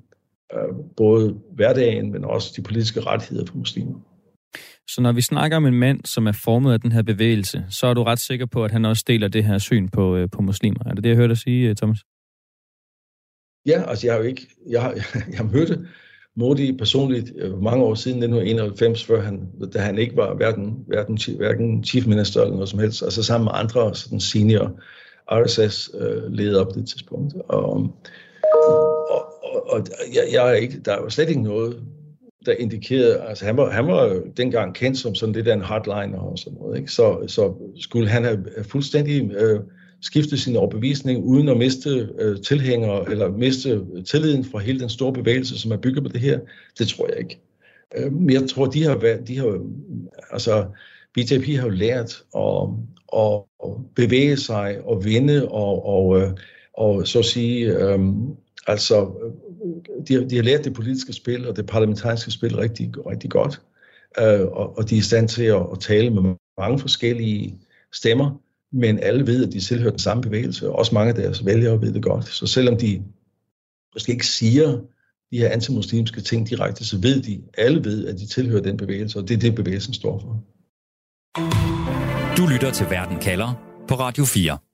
øh, 0.54 0.74
både 0.96 1.38
hverdagen, 1.52 2.12
men 2.12 2.24
også 2.24 2.52
de 2.56 2.62
politiske 2.62 3.00
rettigheder 3.00 3.46
for 3.46 3.56
muslimer. 3.56 3.94
Så 4.88 5.00
når 5.00 5.12
vi 5.12 5.20
snakker 5.20 5.56
om 5.56 5.66
en 5.66 5.74
mand, 5.74 6.00
som 6.04 6.26
er 6.26 6.32
formet 6.32 6.72
af 6.72 6.80
den 6.80 6.92
her 6.92 7.02
bevægelse, 7.02 7.64
så 7.70 7.86
er 7.86 7.94
du 7.94 8.02
ret 8.02 8.18
sikker 8.18 8.46
på, 8.46 8.64
at 8.64 8.70
han 8.70 8.84
også 8.84 9.04
deler 9.06 9.28
det 9.28 9.44
her 9.44 9.58
syn 9.58 9.88
på, 9.88 10.16
øh, 10.16 10.28
på 10.30 10.42
muslimer. 10.42 10.80
Er 10.86 10.94
det 10.94 11.04
det, 11.04 11.10
jeg 11.10 11.16
hørte 11.16 11.28
dig 11.28 11.38
sige, 11.38 11.68
øh, 11.68 11.76
Thomas? 11.76 11.98
Ja, 13.66 13.82
altså 13.90 14.06
jeg 14.06 14.14
har 14.14 14.20
jo 14.20 14.26
ikke, 14.26 14.46
jeg 14.68 14.82
har, 14.82 14.92
jeg 15.30 15.36
har 15.36 15.44
mødt 15.52 15.88
Modi 16.36 16.76
personligt 16.76 17.32
øh, 17.38 17.62
mange 17.62 17.84
år 17.84 17.94
siden 17.94 18.18
1991, 18.18 19.04
før 19.04 19.22
han, 19.22 19.48
da 19.74 19.78
han 19.78 19.98
ikke 19.98 20.16
var 20.16 20.34
hverken, 20.34 20.84
hverken, 20.86 21.18
hverken 21.36 21.84
chief 21.84 22.06
minister 22.06 22.40
eller 22.40 22.54
noget 22.54 22.68
som 22.68 22.78
helst, 22.78 23.02
altså 23.02 23.22
sammen 23.22 23.44
med 23.44 23.52
andre 23.54 23.94
sådan 23.94 24.20
senior 24.20 24.80
RSS-ledere 25.30 26.60
øh, 26.60 26.66
på 26.66 26.72
det 26.74 26.88
tidspunkt. 26.88 27.34
Og, 27.48 27.72
og, 29.10 29.72
og 29.72 29.86
jeg, 30.14 30.24
jeg 30.32 30.50
er 30.50 30.54
ikke, 30.54 30.80
der 30.80 30.92
er 30.92 31.02
jo 31.02 31.10
slet 31.10 31.28
ikke 31.28 31.42
noget, 31.42 31.82
der 32.46 32.52
indikerede, 32.52 33.20
altså 33.20 33.44
han 33.44 33.56
var, 33.56 33.70
han 33.70 33.86
var 33.86 34.22
dengang 34.36 34.74
kendt 34.74 34.98
som 34.98 35.14
sådan 35.14 35.34
lidt 35.34 35.48
af 35.48 35.54
en 35.54 35.60
hardliner 35.60 36.18
og 36.18 36.38
sådan 36.38 36.58
noget, 36.58 36.78
ikke? 36.78 36.92
Så, 36.92 37.24
så 37.26 37.54
skulle 37.80 38.08
han 38.08 38.24
have 38.24 38.44
fuldstændig 38.62 39.32
øh, 39.32 39.60
skiftet 40.00 40.40
sin 40.40 40.56
overbevisning 40.56 41.24
uden 41.24 41.48
at 41.48 41.56
miste 41.56 42.08
øh, 42.18 42.42
tilhængere 42.42 43.10
eller 43.10 43.30
miste 43.30 43.84
tilliden 44.06 44.44
fra 44.44 44.58
hele 44.58 44.80
den 44.80 44.88
store 44.88 45.12
bevægelse, 45.12 45.58
som 45.58 45.72
er 45.72 45.76
bygget 45.76 46.04
på 46.04 46.08
det 46.12 46.20
her, 46.20 46.40
det 46.78 46.88
tror 46.88 47.08
jeg 47.08 47.18
ikke. 47.18 47.40
Øh, 47.96 48.12
men 48.12 48.30
jeg 48.30 48.48
tror, 48.48 48.66
de 48.66 48.82
har, 48.82 48.96
været, 48.96 49.28
de 49.28 49.38
har 49.38 49.60
altså 50.30 50.66
BJP 51.14 51.56
har 51.56 51.62
jo 51.62 51.68
lært 51.68 52.22
at, 52.36 52.68
at, 53.16 53.40
bevæge 53.96 54.36
sig 54.36 54.80
og 54.84 55.04
vinde 55.04 55.48
og, 55.48 55.86
og, 55.86 56.20
øh, 56.20 56.30
og 56.72 57.08
så 57.08 57.18
at 57.18 57.24
sige, 57.24 57.78
øh, 57.78 57.98
altså 58.66 59.10
de, 60.08 60.30
de 60.30 60.36
har 60.36 60.42
lært 60.42 60.64
det 60.64 60.74
politiske 60.74 61.12
spil 61.12 61.48
og 61.48 61.56
det 61.56 61.66
parlamentariske 61.66 62.30
spil 62.30 62.56
rigtig, 62.56 62.92
rigtig 63.06 63.30
godt, 63.30 63.60
øh, 64.20 64.46
og, 64.46 64.78
og 64.78 64.90
de 64.90 64.94
er 64.94 64.98
i 64.98 65.02
stand 65.02 65.28
til 65.28 65.44
at, 65.44 65.66
at 65.72 65.80
tale 65.80 66.10
med 66.10 66.34
mange 66.58 66.78
forskellige 66.78 67.58
stemmer, 67.92 68.42
men 68.72 68.98
alle 68.98 69.26
ved, 69.26 69.46
at 69.46 69.52
de 69.52 69.60
tilhører 69.60 69.90
den 69.90 69.98
samme 69.98 70.22
bevægelse, 70.22 70.68
og 70.68 70.78
også 70.78 70.94
mange 70.94 71.08
af 71.08 71.14
deres 71.14 71.46
vælgere 71.46 71.80
ved 71.80 71.92
det 71.92 72.02
godt. 72.02 72.28
Så 72.28 72.46
selvom 72.46 72.76
de 72.76 73.02
måske 73.94 74.12
ikke 74.12 74.26
siger 74.26 74.80
de 75.30 75.38
her 75.38 75.48
antimuslimske 75.48 76.20
ting 76.20 76.48
direkte, 76.48 76.84
så 76.86 76.98
ved 76.98 77.22
de, 77.22 77.42
alle 77.58 77.84
ved, 77.84 78.06
at 78.06 78.18
de 78.18 78.26
tilhører 78.26 78.62
den 78.62 78.76
bevægelse, 78.76 79.18
og 79.18 79.28
det 79.28 79.34
er 79.34 79.38
det, 79.38 79.54
bevægelsen 79.54 79.94
står 79.94 80.18
for. 80.18 80.44
Du 82.36 82.46
lytter 82.52 82.70
til 82.72 82.86
Verden 82.90 83.18
kalder 83.20 83.54
på 83.88 83.94
Radio 83.94 84.24
4. 84.24 84.67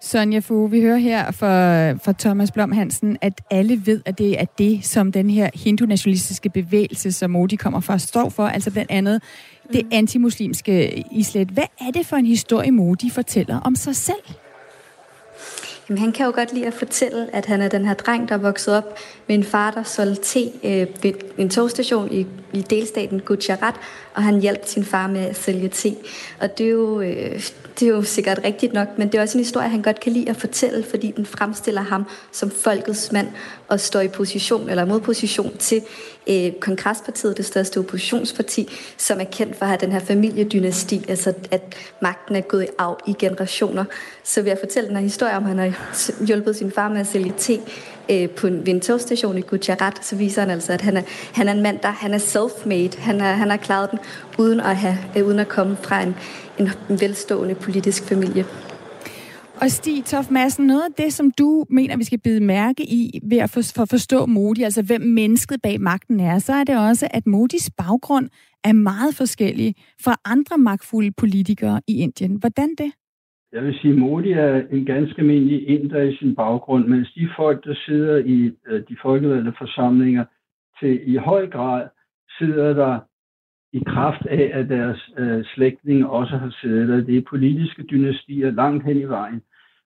Sonja 0.00 0.38
Fu, 0.38 0.66
vi 0.66 0.80
hører 0.80 0.96
her 0.96 1.30
fra, 1.30 1.92
fra 1.92 2.12
Thomas 2.18 2.50
Blom 2.50 2.72
Hansen, 2.72 3.16
at 3.20 3.40
alle 3.50 3.86
ved, 3.86 4.00
at 4.06 4.18
det 4.18 4.40
er 4.40 4.44
det, 4.44 4.84
som 4.84 5.12
den 5.12 5.30
her 5.30 5.50
hindu-nationalistiske 5.54 6.48
bevægelse, 6.48 7.12
som 7.12 7.30
Modi 7.30 7.56
kommer 7.56 7.80
fra, 7.80 7.98
står 7.98 8.28
for, 8.28 8.46
altså 8.46 8.70
blandt 8.70 8.90
andet 8.90 9.22
det 9.72 9.84
mm. 9.84 9.90
antimuslimske 9.92 11.04
islet. 11.12 11.48
Hvad 11.48 11.64
er 11.80 11.90
det 11.90 12.06
for 12.06 12.16
en 12.16 12.26
historie, 12.26 12.70
Modi 12.70 13.10
fortæller 13.10 13.60
om 13.60 13.74
sig 13.74 13.96
selv? 13.96 14.22
Jamen, 15.88 15.98
han 15.98 16.12
kan 16.12 16.26
jo 16.26 16.32
godt 16.34 16.52
lide 16.52 16.66
at 16.66 16.74
fortælle, 16.74 17.34
at 17.34 17.46
han 17.46 17.62
er 17.62 17.68
den 17.68 17.84
her 17.84 17.94
dreng, 17.94 18.28
der 18.28 18.34
er 18.34 18.38
vokset 18.38 18.76
op 18.76 18.98
med 19.26 19.36
en 19.36 19.44
far, 19.44 19.70
der 19.70 19.82
solgte 19.82 20.22
te 20.22 20.40
øh, 20.64 20.86
ved 21.02 21.12
en 21.38 21.50
togstation 21.50 22.12
i, 22.12 22.26
i 22.52 22.60
delstaten 22.60 23.20
Gujarat, 23.20 23.74
og 24.14 24.22
han 24.22 24.40
hjalp 24.40 24.66
sin 24.66 24.84
far 24.84 25.06
med 25.06 25.20
at 25.20 25.36
sælge 25.36 25.68
te. 25.68 25.96
Og 26.40 26.58
det 26.58 26.66
er 26.66 26.70
jo, 26.70 27.00
øh, 27.00 27.42
det 27.80 27.88
er 27.88 27.92
jo 27.92 28.02
sikkert 28.02 28.40
rigtigt 28.44 28.72
nok, 28.72 28.88
men 28.98 29.08
det 29.08 29.18
er 29.18 29.22
også 29.22 29.38
en 29.38 29.44
historie, 29.44 29.68
han 29.68 29.82
godt 29.82 30.00
kan 30.00 30.12
lide 30.12 30.30
at 30.30 30.36
fortælle, 30.36 30.84
fordi 30.84 31.10
den 31.16 31.26
fremstiller 31.26 31.82
ham 31.82 32.04
som 32.32 32.50
folkets 32.50 33.12
mand 33.12 33.28
at 33.70 33.80
stå 33.80 34.00
i 34.00 34.08
position 34.08 34.68
eller 34.68 34.84
modposition 34.84 35.56
til 35.56 35.82
øh, 36.26 36.52
Kongresspartiet, 36.60 37.36
det 37.36 37.44
største 37.44 37.78
oppositionsparti, 37.78 38.68
som 38.96 39.20
er 39.20 39.24
kendt 39.24 39.56
for 39.56 39.64
at 39.64 39.68
have 39.68 39.78
den 39.80 39.92
her 39.92 39.98
familiedynasti, 39.98 41.04
altså 41.08 41.32
at 41.50 41.76
magten 42.00 42.36
er 42.36 42.40
gået 42.40 42.64
i 42.64 42.68
arv 42.78 42.98
i 43.06 43.14
generationer. 43.18 43.84
Så 44.24 44.42
vil 44.42 44.50
jeg 44.50 44.58
fortælle 44.58 44.88
den 44.88 44.96
her 44.96 45.02
historie 45.02 45.36
om, 45.36 45.44
han 45.44 45.58
har 45.58 45.72
hjulpet 46.26 46.56
sin 46.56 46.72
far 46.72 46.88
med 46.88 47.00
at 47.00 47.06
sælge 47.06 47.34
te 47.38 47.58
øh, 48.10 48.30
på 48.30 48.46
en, 48.46 48.66
vintogstation 48.66 49.38
i 49.38 49.40
Gujarat, 49.40 49.98
så 50.02 50.16
viser 50.16 50.40
han 50.40 50.50
altså, 50.50 50.72
at 50.72 50.80
han 50.80 50.96
er, 50.96 51.02
han 51.32 51.48
er 51.48 51.52
en 51.52 51.62
mand, 51.62 51.78
der 51.80 51.88
han 51.88 52.14
er 52.14 52.18
self-made. 52.18 52.98
Han, 52.98 53.20
er, 53.20 53.32
han 53.32 53.50
har 53.50 53.56
klaret 53.56 53.90
den 53.90 53.98
uden 54.38 54.60
at, 54.60 54.76
have, 54.76 54.98
øh, 55.16 55.26
uden 55.26 55.38
at 55.38 55.48
komme 55.48 55.76
fra 55.82 56.02
en, 56.02 56.16
en 56.58 56.70
velstående 57.00 57.54
politisk 57.54 58.04
familie. 58.04 58.46
Og 59.62 59.70
Stig 59.70 60.04
Tof 60.04 60.30
Madsen, 60.30 60.66
noget 60.66 60.84
af 60.88 60.94
det, 60.96 61.12
som 61.12 61.30
du 61.38 61.64
mener, 61.70 61.96
vi 61.96 62.04
skal 62.04 62.20
bide 62.24 62.44
mærke 62.44 62.82
i 62.82 63.20
ved 63.30 63.38
at 63.38 63.50
for, 63.54 63.60
for 63.76 63.86
forstå 63.90 64.26
Modi, 64.26 64.62
altså 64.62 64.82
hvem 64.86 65.00
mennesket 65.00 65.62
bag 65.62 65.80
magten 65.80 66.20
er, 66.20 66.38
så 66.38 66.52
er 66.52 66.64
det 66.64 66.88
også, 66.88 67.08
at 67.10 67.26
Modis 67.26 67.70
baggrund 67.78 68.26
er 68.64 68.72
meget 68.72 69.14
forskellig 69.14 69.74
fra 70.04 70.14
andre 70.24 70.58
magtfulde 70.58 71.12
politikere 71.22 71.80
i 71.88 71.94
Indien. 72.04 72.36
Hvordan 72.42 72.70
det? 72.78 72.90
Jeg 73.52 73.62
vil 73.64 73.74
sige, 73.80 73.92
at 73.92 73.98
Modi 73.98 74.32
er 74.32 74.62
en 74.72 74.84
ganske 74.84 75.18
almindelig 75.18 75.68
inder 75.68 76.02
i 76.02 76.16
sin 76.16 76.34
baggrund, 76.36 76.86
mens 76.86 77.12
de 77.12 77.28
folk, 77.36 77.64
der 77.64 77.74
sidder 77.86 78.16
i 78.16 78.50
øh, 78.68 78.80
de 78.88 78.96
folkevalgte 79.02 79.52
forsamlinger, 79.58 80.24
til 80.80 81.14
i 81.14 81.16
høj 81.16 81.46
grad 81.50 81.88
sidder 82.38 82.72
der 82.74 82.98
i 83.72 83.82
kraft 83.86 84.26
af, 84.26 84.50
at 84.52 84.68
deres 84.68 85.10
øh, 85.18 85.44
slægtninge 85.44 86.10
også 86.10 86.36
har 86.36 86.56
siddet 86.60 86.88
der. 86.88 87.00
Det 87.00 87.16
er 87.16 87.22
politiske 87.30 87.82
dynastier 87.82 88.50
langt 88.50 88.84
hen 88.84 88.96
i 88.96 89.04
vejen. 89.04 89.42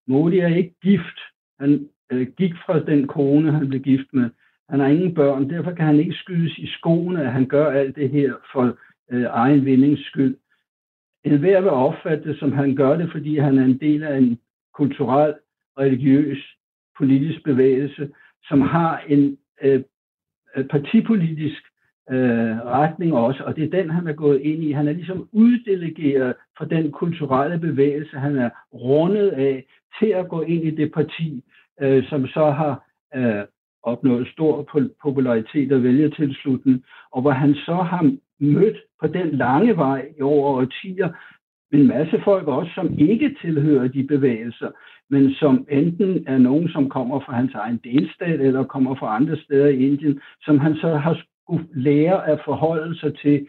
Modi 0.06 0.38
er 0.38 0.56
ikke 0.56 0.74
gift. 0.82 1.18
Han 1.60 1.88
øh, 2.12 2.26
gik 2.36 2.54
fra 2.66 2.80
den 2.80 3.06
kone, 3.06 3.52
han 3.52 3.68
blev 3.68 3.80
gift 3.80 4.06
med. 4.12 4.30
Han 4.68 4.80
har 4.80 4.86
ingen 4.86 5.14
børn, 5.14 5.50
derfor 5.50 5.70
kan 5.70 5.86
han 5.86 6.00
ikke 6.00 6.14
skydes 6.14 6.58
i 6.58 6.66
skoene, 6.66 7.22
at 7.22 7.32
han 7.32 7.46
gør 7.46 7.70
alt 7.70 7.96
det 7.96 8.10
her 8.10 8.34
for 8.52 8.78
øh, 9.10 9.26
egen 9.30 9.64
vindings 9.64 10.06
skyld. 10.06 10.36
En 11.24 11.38
hver 11.38 11.60
vil 11.60 11.70
opfatte 11.70 12.28
det, 12.28 12.38
som 12.38 12.52
han 12.52 12.76
gør 12.76 12.96
det, 12.96 13.10
fordi 13.12 13.38
han 13.38 13.58
er 13.58 13.64
en 13.64 13.78
del 13.78 14.02
af 14.02 14.16
en 14.16 14.38
kulturel, 14.74 15.34
religiøs, 15.78 16.56
politisk 16.98 17.44
bevægelse, 17.44 18.10
som 18.44 18.60
har 18.60 19.02
en 19.08 19.38
øh, 19.62 19.82
partipolitisk 20.70 21.62
øh, 22.10 22.56
retning 22.66 23.14
også, 23.14 23.42
og 23.44 23.56
det 23.56 23.64
er 23.64 23.82
den, 23.82 23.90
han 23.90 24.06
er 24.06 24.12
gået 24.12 24.40
ind 24.40 24.64
i. 24.64 24.72
Han 24.72 24.88
er 24.88 24.92
ligesom 24.92 25.28
uddelegeret 25.32 26.34
fra 26.58 26.64
den 26.64 26.92
kulturelle 26.92 27.58
bevægelse, 27.58 28.16
han 28.18 28.36
er 28.36 28.50
rundet 28.74 29.28
af, 29.28 29.64
til 29.98 30.06
at 30.06 30.28
gå 30.28 30.40
ind 30.40 30.64
i 30.64 30.70
det 30.70 30.92
parti, 30.92 31.44
øh, 31.80 32.04
som 32.08 32.26
så 32.26 32.50
har 32.50 32.84
øh, 33.14 33.44
opnået 33.82 34.28
stor 34.28 34.68
popularitet 35.02 35.72
og 35.72 35.82
vælgertilslutning, 35.82 36.84
og 37.12 37.22
hvor 37.22 37.30
han 37.30 37.54
så 37.54 37.74
har 37.74 38.12
mødt 38.40 38.76
på 39.00 39.06
den 39.06 39.30
lange 39.30 39.76
vej 39.76 40.08
i 40.18 40.22
over 40.22 40.48
årtier 40.60 41.08
en 41.72 41.86
masse 41.86 42.20
folk 42.24 42.48
også, 42.48 42.72
som 42.74 42.98
ikke 42.98 43.36
tilhører 43.40 43.88
de 43.88 44.02
bevægelser, 44.02 44.70
men 45.10 45.34
som 45.34 45.66
enten 45.70 46.24
er 46.26 46.38
nogen, 46.38 46.68
som 46.68 46.88
kommer 46.88 47.20
fra 47.20 47.32
hans 47.32 47.54
egen 47.54 47.80
delstat, 47.84 48.40
eller 48.40 48.64
kommer 48.64 48.94
fra 48.94 49.16
andre 49.16 49.36
steder 49.36 49.66
i 49.66 49.86
Indien, 49.86 50.20
som 50.42 50.58
han 50.58 50.74
så 50.76 50.96
har 50.96 51.22
skulle 51.42 51.66
lære 51.74 52.28
at 52.32 52.38
forholde 52.44 52.98
sig 52.98 53.12
til 53.22 53.46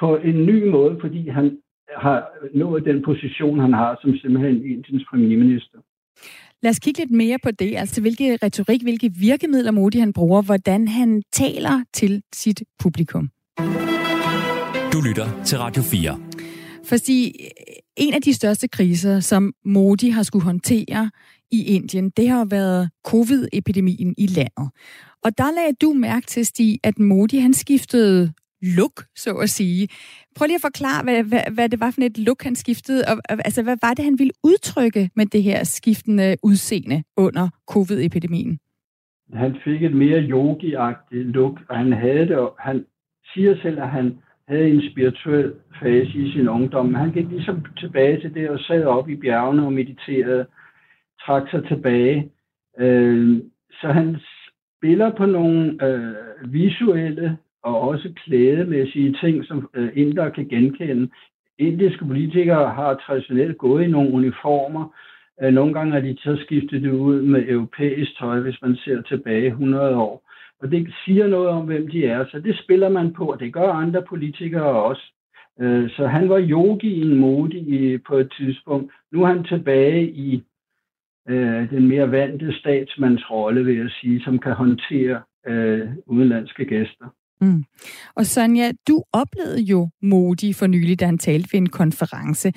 på 0.00 0.16
en 0.16 0.46
ny 0.46 0.68
måde, 0.68 0.98
fordi 1.00 1.28
han 1.28 1.58
har 1.96 2.28
nået 2.54 2.84
den 2.84 3.02
position, 3.04 3.60
han 3.60 3.72
har 3.72 3.98
som 4.02 4.16
simpelthen 4.16 4.56
Indiens 4.64 5.04
premierminister. 5.10 5.78
Lad 6.62 6.70
os 6.70 6.78
kigge 6.78 7.00
lidt 7.00 7.10
mere 7.10 7.38
på 7.42 7.50
det, 7.50 7.76
altså 7.76 8.00
hvilke 8.00 8.38
retorik, 8.42 8.82
hvilke 8.82 9.10
virkemidler 9.20 9.70
Modi 9.70 9.98
han 9.98 10.12
bruger, 10.12 10.42
hvordan 10.42 10.88
han 10.88 11.22
taler 11.32 11.84
til 11.92 12.22
sit 12.34 12.62
publikum. 12.82 13.30
Du 14.92 14.98
lytter 15.08 15.42
til 15.44 15.58
Radio 15.58 15.82
4. 15.82 16.18
Fordi 16.84 17.32
en 17.96 18.14
af 18.14 18.22
de 18.22 18.34
største 18.34 18.68
kriser, 18.68 19.20
som 19.20 19.52
Modi 19.64 20.08
har 20.08 20.22
skulle 20.22 20.44
håndtere 20.44 21.10
i 21.52 21.76
Indien, 21.76 22.10
det 22.10 22.28
har 22.28 22.44
været 22.50 22.90
covid-epidemien 23.04 24.14
i 24.18 24.26
landet. 24.26 24.68
Og 25.24 25.30
der 25.38 25.54
lagde 25.58 25.74
du 25.82 25.92
mærke 25.92 26.26
til, 26.26 26.46
Stig, 26.46 26.78
at 26.84 26.98
Modi 26.98 27.38
han 27.38 27.54
skiftede 27.54 28.32
look, 28.62 28.96
så 29.16 29.30
at 29.34 29.50
sige. 29.50 29.88
Prøv 30.36 30.46
lige 30.46 30.54
at 30.54 30.68
forklare, 30.70 31.02
hvad, 31.04 31.24
hvad, 31.24 31.44
hvad 31.54 31.68
det 31.68 31.80
var 31.80 31.90
for 31.90 32.02
et 32.02 32.18
look, 32.18 32.42
han 32.42 32.54
skiftede, 32.54 33.02
og 33.08 33.16
altså, 33.28 33.62
hvad 33.62 33.76
var 33.82 33.94
det, 33.94 34.04
han 34.04 34.18
ville 34.18 34.32
udtrykke 34.44 35.10
med 35.16 35.26
det 35.26 35.42
her 35.42 35.64
skiftende 35.64 36.36
udseende 36.42 37.02
under 37.16 37.48
covid-epidemien? 37.72 38.58
Han 39.34 39.56
fik 39.64 39.82
et 39.82 39.94
mere 39.94 40.22
yogi 40.22 40.70
look, 41.10 41.60
og 41.68 41.76
han 41.78 41.92
havde 41.92 42.26
det, 42.28 42.36
og 42.36 42.54
han 42.58 42.84
siger 43.34 43.54
selv, 43.62 43.82
at 43.82 43.90
han 43.90 44.18
havde 44.48 44.68
en 44.68 44.82
spirituel 44.90 45.52
fase 45.82 46.18
i 46.24 46.32
sin 46.32 46.48
ungdom. 46.48 46.94
Han 46.94 47.12
gik 47.12 47.28
ligesom 47.30 47.64
tilbage 47.78 48.20
til 48.20 48.34
det 48.34 48.50
og 48.50 48.58
sad 48.58 48.84
op 48.84 49.08
i 49.08 49.16
bjergene 49.16 49.66
og 49.66 49.72
mediterede, 49.72 50.46
trak 51.26 51.50
sig 51.50 51.64
tilbage. 51.68 52.30
Øh, 52.78 53.40
så 53.80 53.86
han 53.86 54.16
spiller 54.78 55.10
på 55.10 55.26
nogle 55.26 55.86
øh, 55.86 56.52
visuelle 56.52 57.38
og 57.62 57.80
også 57.80 58.12
klædemæssige 58.24 59.16
ting, 59.20 59.44
som 59.44 59.70
øh, 59.74 59.90
indere 59.94 60.30
kan 60.30 60.48
genkende. 60.48 61.08
Indiske 61.58 62.04
politikere 62.04 62.70
har 62.70 62.94
traditionelt 63.06 63.58
gået 63.58 63.84
i 63.84 63.86
nogle 63.86 64.10
uniformer. 64.10 64.94
Øh, 65.42 65.52
nogle 65.52 65.74
gange 65.74 65.92
har 65.92 66.00
de 66.00 66.16
så 66.18 66.36
skiftet 66.44 66.82
det 66.82 66.90
ud 66.90 67.22
med 67.22 67.48
europæisk 67.48 68.18
tøj, 68.18 68.40
hvis 68.40 68.62
man 68.62 68.76
ser 68.76 69.02
tilbage 69.02 69.46
100 69.46 69.96
år. 69.96 70.28
Og 70.60 70.70
det 70.70 70.94
siger 71.04 71.26
noget 71.26 71.48
om, 71.48 71.66
hvem 71.66 71.88
de 71.88 72.06
er. 72.06 72.24
Så 72.30 72.40
det 72.40 72.58
spiller 72.58 72.88
man 72.88 73.12
på, 73.12 73.24
og 73.24 73.40
det 73.40 73.52
gør 73.52 73.68
andre 73.68 74.02
politikere 74.02 74.82
også. 74.82 75.02
Øh, 75.60 75.90
så 75.90 76.06
han 76.06 76.28
var 76.28 76.40
yogi 76.40 76.94
i 76.94 77.00
en 77.00 78.00
på 78.06 78.16
et 78.16 78.32
tidspunkt. 78.38 78.92
Nu 79.12 79.22
er 79.22 79.26
han 79.26 79.44
tilbage 79.44 80.10
i 80.10 80.42
øh, 81.28 81.70
den 81.70 81.88
mere 81.88 82.10
vante 82.10 82.58
statsmandsrolle, 82.58 83.64
vil 83.64 83.76
jeg 83.76 83.90
sige, 84.00 84.20
som 84.24 84.38
kan 84.38 84.52
håndtere 84.52 85.20
øh, 85.48 85.88
udenlandske 86.06 86.64
gæster. 86.64 87.06
Mm. 87.40 87.64
Og 88.14 88.26
Sonja, 88.26 88.72
du 88.88 89.02
oplevede 89.12 89.60
jo 89.60 89.88
Modi 90.02 90.52
for 90.52 90.66
nylig, 90.66 91.00
da 91.00 91.06
han 91.06 91.18
talte 91.18 91.48
ved 91.52 91.60
en 91.60 91.68
konference. 91.68 92.52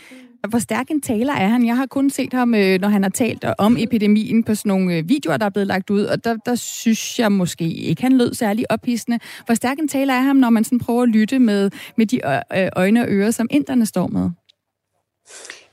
Hvor 0.50 0.60
stærk 0.60 0.92
en 0.92 1.02
taler 1.02 1.34
er 1.34 1.48
han? 1.48 1.66
Jeg 1.66 1.78
har 1.78 1.86
kun 1.86 2.10
set 2.10 2.34
ham, 2.34 2.56
øh, 2.56 2.82
når 2.82 2.88
han 2.88 3.04
har 3.04 3.10
talt 3.10 3.46
om 3.58 3.78
epidemien 3.80 4.44
på 4.44 4.56
sådan 4.56 4.70
nogle 4.70 4.98
øh, 4.98 5.10
videoer, 5.10 5.38
der 5.38 5.46
er 5.46 5.50
blevet 5.50 5.68
lagt 5.68 5.90
ud, 5.90 6.04
og 6.04 6.24
der, 6.24 6.36
der 6.46 6.56
synes 6.56 7.20
jeg 7.20 7.32
måske 7.32 7.74
ikke, 7.74 8.02
han 8.02 8.18
lød 8.18 8.34
særlig 8.34 8.72
ophidsende. 8.72 9.20
Hvor 9.46 9.56
stærk 9.56 9.80
en 9.80 9.88
taler 9.88 10.14
er 10.14 10.22
ham, 10.22 10.36
når 10.36 10.50
man 10.50 10.64
sådan 10.64 10.80
prøver 10.80 11.04
at 11.04 11.10
lytte 11.10 11.40
med, 11.40 11.72
med 11.98 12.06
de 12.06 12.20
øh, 12.58 12.70
øjne 12.76 13.02
og 13.02 13.08
ører, 13.10 13.32
som 13.32 13.48
inderne 13.52 13.86
står 13.86 14.08
med? 14.08 14.30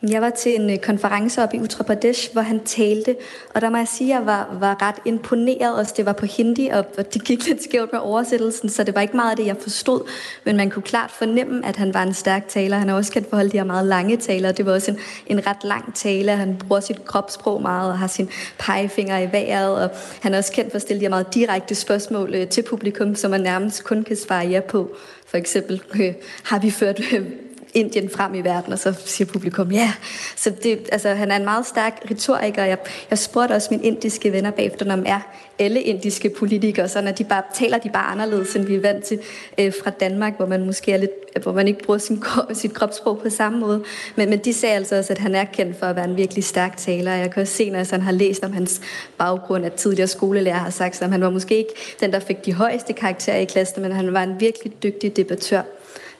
Jeg 0.08 0.22
var 0.22 0.30
til 0.30 0.60
en 0.60 0.70
øh, 0.70 0.78
konference 0.78 1.42
op 1.42 1.54
i 1.54 1.58
Uttar 1.58 1.84
Pradesh, 1.84 2.32
hvor 2.32 2.42
han 2.42 2.60
talte, 2.64 3.16
og 3.54 3.60
der 3.60 3.70
må 3.70 3.76
jeg 3.76 3.88
sige, 3.88 4.14
at 4.14 4.18
jeg 4.18 4.26
var, 4.26 4.56
var 4.60 4.82
ret 4.82 4.94
imponeret. 5.04 5.78
Også 5.78 5.94
det 5.96 6.06
var 6.06 6.12
på 6.12 6.26
hindi, 6.26 6.68
og 6.68 7.14
det 7.14 7.24
gik 7.24 7.46
lidt 7.46 7.64
skævt 7.64 7.92
med 7.92 8.00
oversættelsen, 8.00 8.68
så 8.68 8.84
det 8.84 8.94
var 8.94 9.00
ikke 9.00 9.16
meget 9.16 9.30
af 9.30 9.36
det, 9.36 9.46
jeg 9.46 9.56
forstod. 9.60 10.10
Men 10.44 10.56
man 10.56 10.70
kunne 10.70 10.82
klart 10.82 11.10
fornemme, 11.10 11.66
at 11.66 11.76
han 11.76 11.94
var 11.94 12.02
en 12.02 12.14
stærk 12.14 12.48
taler. 12.48 12.78
Han 12.78 12.88
har 12.88 12.96
også 12.96 13.12
kendt 13.12 13.30
for 13.30 13.36
de 13.36 13.50
her 13.52 13.64
meget 13.64 13.86
lange 13.86 14.16
taler. 14.16 14.52
Det 14.52 14.66
var 14.66 14.72
også 14.72 14.90
en, 14.90 14.98
en 15.26 15.46
ret 15.46 15.64
lang 15.64 15.94
tale. 15.94 16.32
Han 16.32 16.56
bruger 16.56 16.80
sit 16.80 17.04
kropssprog 17.04 17.62
meget 17.62 17.90
og 17.90 17.98
har 17.98 18.06
sin 18.06 18.28
pegefinger 18.58 19.18
i 19.18 19.32
vejret. 19.32 19.76
Og 19.84 19.90
han 20.20 20.34
er 20.34 20.38
også 20.38 20.52
kendt 20.52 20.70
for 20.70 20.76
at 20.76 20.82
stille 20.82 21.00
de 21.00 21.04
her 21.04 21.10
meget 21.10 21.34
direkte 21.34 21.74
spørgsmål 21.74 22.34
øh, 22.34 22.48
til 22.48 22.62
publikum, 22.62 23.14
som 23.14 23.30
man 23.30 23.40
nærmest 23.40 23.84
kun 23.84 24.04
kan 24.04 24.16
svare 24.16 24.46
ja 24.46 24.60
på. 24.60 24.96
For 25.26 25.36
eksempel, 25.36 25.82
øh, 26.00 26.14
har 26.44 26.58
vi 26.58 26.70
ført 26.70 27.00
øh, 27.12 27.26
Indien 27.74 28.10
frem 28.10 28.34
i 28.34 28.40
verden, 28.40 28.72
og 28.72 28.78
så 28.78 28.94
siger 29.04 29.28
publikum 29.32 29.72
ja. 29.72 29.92
Så 30.36 30.50
det, 30.62 30.88
altså, 30.92 31.08
han 31.08 31.30
er 31.30 31.36
en 31.36 31.44
meget 31.44 31.66
stærk 31.66 32.02
retoriker. 32.10 32.64
Jeg, 32.64 32.78
jeg 33.10 33.18
spurgte 33.18 33.52
også 33.52 33.68
mine 33.70 33.82
indiske 33.82 34.32
venner 34.32 34.50
bagefter, 34.50 34.92
om 34.92 35.02
er 35.06 35.20
alle 35.58 35.82
indiske 35.82 36.30
politikere, 36.30 36.88
så 36.88 37.00
når 37.00 37.12
de 37.12 37.24
bare 37.24 37.42
taler 37.54 37.78
de 37.78 37.90
bare 37.90 38.04
anderledes, 38.04 38.56
end 38.56 38.64
vi 38.64 38.74
er 38.74 38.80
vant 38.80 39.04
til 39.04 39.20
øh, 39.58 39.72
fra 39.82 39.90
Danmark, 39.90 40.36
hvor 40.36 40.46
man 40.46 40.66
måske 40.66 40.92
er 40.92 40.96
lidt, 40.96 41.42
hvor 41.42 41.52
man 41.52 41.68
ikke 41.68 41.84
bruger 41.84 41.98
sin, 41.98 42.24
sit 42.52 42.74
kropssprog 42.74 43.18
på 43.18 43.30
samme 43.30 43.58
måde. 43.58 43.84
Men, 44.16 44.30
men 44.30 44.38
de 44.38 44.52
sagde 44.52 44.74
altså 44.74 44.96
også, 44.96 45.12
at 45.12 45.18
han 45.18 45.34
er 45.34 45.44
kendt 45.44 45.78
for 45.78 45.86
at 45.86 45.96
være 45.96 46.04
en 46.04 46.16
virkelig 46.16 46.44
stærk 46.44 46.76
taler. 46.76 47.12
Jeg 47.12 47.30
kan 47.30 47.40
også 47.40 47.54
se, 47.54 47.70
når 47.70 47.90
han 47.90 48.00
har 48.00 48.12
læst 48.12 48.44
om 48.44 48.52
hans 48.52 48.80
baggrund, 49.18 49.66
at 49.66 49.72
tidligere 49.72 50.08
skolelærer 50.08 50.58
har 50.58 50.70
sagt, 50.70 51.02
at 51.02 51.10
han 51.10 51.20
var 51.20 51.30
måske 51.30 51.56
ikke 51.56 51.72
den, 52.00 52.12
der 52.12 52.20
fik 52.20 52.44
de 52.44 52.52
højeste 52.52 52.92
karakterer 52.92 53.36
i 53.36 53.44
klassen, 53.44 53.82
men 53.82 53.92
han 53.92 54.12
var 54.12 54.22
en 54.22 54.40
virkelig 54.40 54.82
dygtig 54.82 55.16
debattør. 55.16 55.62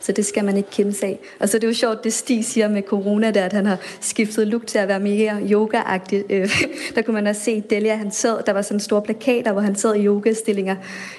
Så 0.02 0.12
det 0.12 0.26
skal 0.26 0.44
man 0.44 0.56
ikke 0.56 0.70
kæmpe 0.70 0.96
af. 1.02 1.18
Og 1.40 1.48
så 1.48 1.56
er 1.56 1.60
det 1.60 1.66
jo 1.66 1.72
sjovt, 1.72 2.04
det 2.04 2.12
Stig 2.12 2.44
siger 2.44 2.68
med 2.68 2.82
corona, 2.82 3.30
der, 3.30 3.44
at 3.44 3.52
han 3.52 3.66
har 3.66 3.78
skiftet 4.00 4.48
look 4.48 4.66
til 4.66 4.78
at 4.78 4.88
være 4.88 5.00
mere 5.00 5.40
yoga-agtig. 5.50 6.22
Øh, 6.30 6.50
der 6.94 7.02
kunne 7.02 7.14
man 7.14 7.26
også 7.26 7.42
se 7.42 7.60
Delia, 7.70 7.96
han 7.96 8.10
sad, 8.10 8.42
der 8.46 8.52
var 8.52 8.62
sådan 8.62 8.80
store 8.80 9.02
plakater, 9.02 9.52
hvor 9.52 9.60
han 9.60 9.76
sad 9.76 9.94
i 9.94 10.04
yogastillinger. 10.06 10.76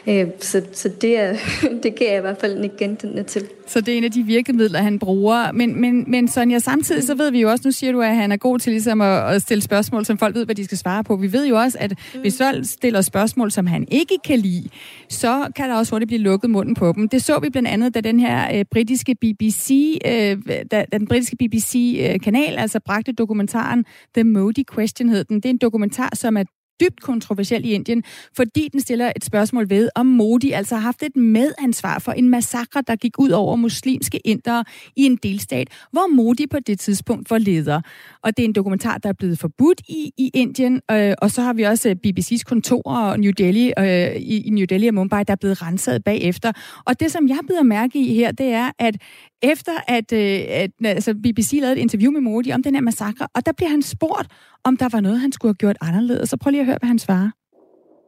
Øh, 0.07 0.27
så, 0.39 0.61
så 0.71 0.89
det, 0.89 1.19
er, 1.19 1.35
det 1.83 1.95
kan 1.95 2.07
jeg 2.07 2.17
i 2.17 2.21
hvert 2.21 2.37
fald 2.37 2.63
ikke 2.63 2.77
genkende 2.77 3.23
til. 3.23 3.47
Så 3.67 3.81
det 3.81 3.93
er 3.93 3.97
en 3.97 4.03
af 4.03 4.11
de 4.11 4.23
virkemidler, 4.23 4.79
han 4.79 4.99
bruger. 4.99 5.51
Men, 5.51 5.81
men, 5.81 6.03
men 6.07 6.27
Sonja, 6.27 6.59
samtidig 6.59 7.03
så 7.03 7.15
ved 7.15 7.31
vi 7.31 7.41
jo 7.41 7.49
også, 7.49 7.61
nu 7.65 7.71
siger 7.71 7.91
du, 7.91 8.01
at 8.01 8.15
han 8.15 8.31
er 8.31 8.37
god 8.37 8.59
til 8.59 8.71
ligesom 8.71 9.01
at, 9.01 9.35
at 9.35 9.41
stille 9.41 9.61
spørgsmål, 9.61 10.05
som 10.05 10.17
folk 10.17 10.35
ved, 10.35 10.45
hvad 10.45 10.55
de 10.55 10.65
skal 10.65 10.77
svare 10.77 11.03
på. 11.03 11.15
Vi 11.15 11.33
ved 11.33 11.47
jo 11.47 11.57
også, 11.57 11.77
at 11.81 11.91
mm. 12.13 12.21
hvis 12.21 12.37
folk 12.37 12.65
stiller 12.65 13.01
spørgsmål, 13.01 13.51
som 13.51 13.67
han 13.67 13.87
ikke 13.91 14.17
kan 14.25 14.39
lide, 14.39 14.69
så 15.09 15.47
kan 15.55 15.69
der 15.69 15.75
også 15.75 15.91
hurtigt 15.91 16.07
blive 16.07 16.21
lukket 16.21 16.49
munden 16.49 16.75
på 16.75 16.93
dem. 16.95 17.09
Det 17.09 17.23
så 17.23 17.39
vi 17.39 17.49
blandt 17.49 17.69
andet, 17.69 17.95
da 17.95 18.01
den 18.01 18.19
her 18.19 18.57
øh, 18.57 18.65
britiske 18.73 19.15
BBC, 19.15 19.97
øh, 20.05 20.37
da, 20.71 20.85
da 20.91 20.97
den 20.99 21.07
britiske 21.07 21.35
BBC-kanal 21.35 22.53
øh, 22.53 22.61
altså 22.61 22.79
bragte 22.85 23.11
dokumentaren 23.11 23.85
The 24.15 24.23
Modi 24.23 24.63
Question 24.73 25.09
hed 25.09 25.23
den. 25.23 25.35
Det 25.35 25.45
er 25.45 25.49
en 25.49 25.57
dokumentar, 25.57 26.09
som 26.15 26.37
er 26.37 26.43
dybt 26.81 27.01
kontroversiel 27.01 27.65
i 27.65 27.69
Indien, 27.69 28.03
fordi 28.35 28.69
den 28.73 28.81
stiller 28.81 29.11
et 29.15 29.25
spørgsmål 29.25 29.69
ved, 29.69 29.89
om 29.95 30.05
Modi 30.05 30.51
altså 30.51 30.75
har 30.75 30.81
haft 30.81 31.03
et 31.03 31.15
medansvar 31.15 31.99
for 31.99 32.11
en 32.11 32.29
massakre, 32.29 32.83
der 32.87 32.95
gik 32.95 33.19
ud 33.19 33.29
over 33.29 33.55
muslimske 33.55 34.17
indere 34.17 34.63
i 34.95 35.03
en 35.05 35.19
delstat, 35.23 35.67
hvor 35.91 36.15
Modi 36.15 36.47
på 36.47 36.57
det 36.59 36.79
tidspunkt 36.79 37.29
var 37.29 37.37
leder. 37.37 37.81
Og 38.23 38.37
det 38.37 38.43
er 38.43 38.47
en 38.47 38.53
dokumentar, 38.53 38.97
der 38.97 39.09
er 39.09 39.13
blevet 39.13 39.39
forbudt 39.39 39.81
i, 39.89 40.11
i 40.17 40.31
Indien, 40.33 40.81
øh, 40.91 41.13
og 41.17 41.31
så 41.31 41.41
har 41.41 41.53
vi 41.53 41.63
også 41.63 41.89
øh, 41.89 41.95
BBC's 42.07 42.43
kontorer 42.43 43.17
New 43.17 43.31
Delhi, 43.37 43.73
øh, 43.79 44.15
i, 44.15 44.47
i 44.47 44.49
New 44.49 44.65
Delhi 44.69 44.87
og 44.87 44.93
Mumbai, 44.93 45.23
der 45.23 45.31
er 45.33 45.37
blevet 45.37 45.61
renset 45.61 46.03
bagefter. 46.03 46.51
Og 46.85 46.99
det, 46.99 47.11
som 47.11 47.27
jeg 47.27 47.39
bider 47.47 47.63
mærke 47.63 47.99
i 47.99 48.13
her, 48.13 48.31
det 48.31 48.47
er, 48.47 48.71
at 48.79 48.95
efter 49.43 49.71
at, 49.87 50.13
øh, 50.13 50.39
at 50.47 50.71
altså 50.85 51.13
BBC 51.13 51.57
lavede 51.61 51.77
et 51.77 51.81
interview 51.81 52.11
med 52.11 52.21
Modi 52.21 52.51
om 52.51 52.63
den 52.63 52.75
her 52.75 52.81
massakre, 52.81 53.27
og 53.35 53.45
der 53.45 53.51
bliver 53.51 53.69
han 53.69 53.81
spurgt, 53.81 54.27
om 54.63 54.77
der 54.77 54.89
var 54.91 54.99
noget, 54.99 55.19
han 55.19 55.31
skulle 55.31 55.49
have 55.49 55.55
gjort 55.63 55.77
anderledes. 55.81 56.29
Så 56.29 56.37
prøv 56.37 56.51
lige 56.51 56.61
at 56.61 56.65
høre, 56.65 56.77
hvad 56.81 56.87
han 56.87 56.99
svarer. 56.99 57.29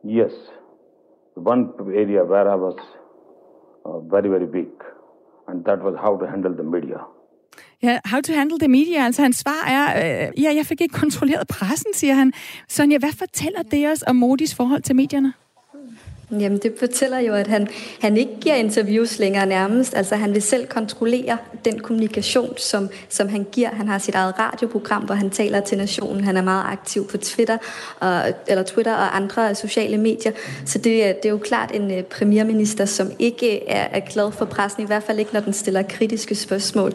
Yes. 0.06 0.34
one 1.36 1.70
area 1.80 2.24
where 2.24 2.48
I 2.50 2.56
was 2.56 2.76
uh, 3.86 4.12
very, 4.12 4.30
very 4.30 4.46
weak, 4.46 4.78
and 5.48 5.66
that 5.66 5.84
was 5.84 5.96
how 6.00 6.18
to 6.18 6.26
handle 6.26 6.54
the 6.54 6.64
media. 6.64 7.00
Ja, 7.84 8.00
how 8.06 8.22
to 8.22 8.34
handle 8.34 8.60
the 8.60 8.68
media. 8.68 9.06
Altså 9.06 9.22
hans 9.22 9.38
svar 9.38 9.68
er, 9.68 9.86
øh, 10.28 10.44
ja, 10.44 10.56
jeg 10.56 10.66
fik 10.66 10.82
ikke 10.82 10.94
kontrolleret 10.94 11.48
pressen, 11.48 11.94
siger 11.94 12.14
han. 12.14 12.34
Sonja, 12.70 12.98
hvad 12.98 13.18
fortæller 13.18 13.64
det 13.64 13.92
os 13.92 14.04
om 14.08 14.16
Modis 14.16 14.56
forhold 14.56 14.82
til 14.82 14.96
medierne? 14.96 15.34
Jamen, 16.32 16.58
det 16.58 16.74
fortæller 16.80 17.20
jo, 17.20 17.34
at 17.34 17.48
han, 17.48 17.68
han 18.02 18.18
ikke 18.18 18.32
giver 18.42 18.56
interviews 18.56 19.20
længere 19.20 19.46
nærmest. 19.46 19.96
Altså, 19.96 20.16
han 20.16 20.34
vil 20.34 20.42
selv 20.42 20.68
kontrollere 20.68 21.38
den 21.66 21.80
kommunikation, 21.80 22.58
som, 22.58 22.90
som 23.10 23.30
han 23.30 23.46
giver. 23.52 23.70
Han 23.70 23.88
har 23.88 23.98
sit 23.98 24.16
eget 24.16 24.40
radioprogram, 24.40 25.04
hvor 25.04 25.16
han 25.16 25.30
taler 25.30 25.60
til 25.60 25.78
nationen. 25.78 26.24
Han 26.24 26.38
er 26.38 26.42
meget 26.42 26.64
aktiv 26.72 27.08
på 27.08 27.18
Twitter, 27.18 27.58
og, 28.00 28.22
eller 28.48 28.64
Twitter 28.64 28.94
og 28.94 29.16
andre 29.16 29.56
sociale 29.56 29.98
medier. 29.98 30.32
Så 30.66 30.78
det, 30.78 31.16
det 31.16 31.26
er 31.26 31.30
jo 31.30 31.38
klart 31.38 31.72
en 31.74 31.92
uh, 31.92 32.04
premierminister, 32.04 32.86
som 32.86 33.12
ikke 33.20 33.70
er, 33.70 33.88
er 33.92 34.00
glad 34.00 34.32
for 34.32 34.46
pressen, 34.46 34.84
i 34.84 34.86
hvert 34.86 35.04
fald 35.04 35.20
ikke, 35.20 35.34
når 35.34 35.42
den 35.42 35.54
stiller 35.54 35.82
kritiske 35.82 36.36
spørgsmål. 36.36 36.94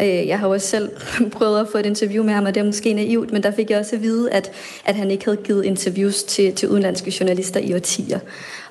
Øh, 0.00 0.28
jeg 0.28 0.38
har 0.38 0.48
også 0.48 0.66
selv 0.66 0.90
prøvet 1.36 1.60
at 1.60 1.68
få 1.72 1.78
et 1.78 1.86
interview 1.86 2.24
med 2.24 2.32
ham, 2.32 2.44
og 2.44 2.54
det 2.54 2.60
er 2.60 2.64
måske 2.64 2.92
naivt, 2.92 3.32
men 3.32 3.42
der 3.42 3.50
fik 3.50 3.70
jeg 3.70 3.78
også 3.78 3.96
at 3.96 4.02
vide, 4.02 4.32
at, 4.32 4.52
at 4.84 4.94
han 4.94 5.10
ikke 5.10 5.24
havde 5.24 5.38
givet 5.44 5.64
interviews 5.64 6.22
til, 6.22 6.54
til 6.54 6.68
udenlandske 6.68 7.14
journalister 7.20 7.60
i 7.60 7.74
årtier. 7.74 8.18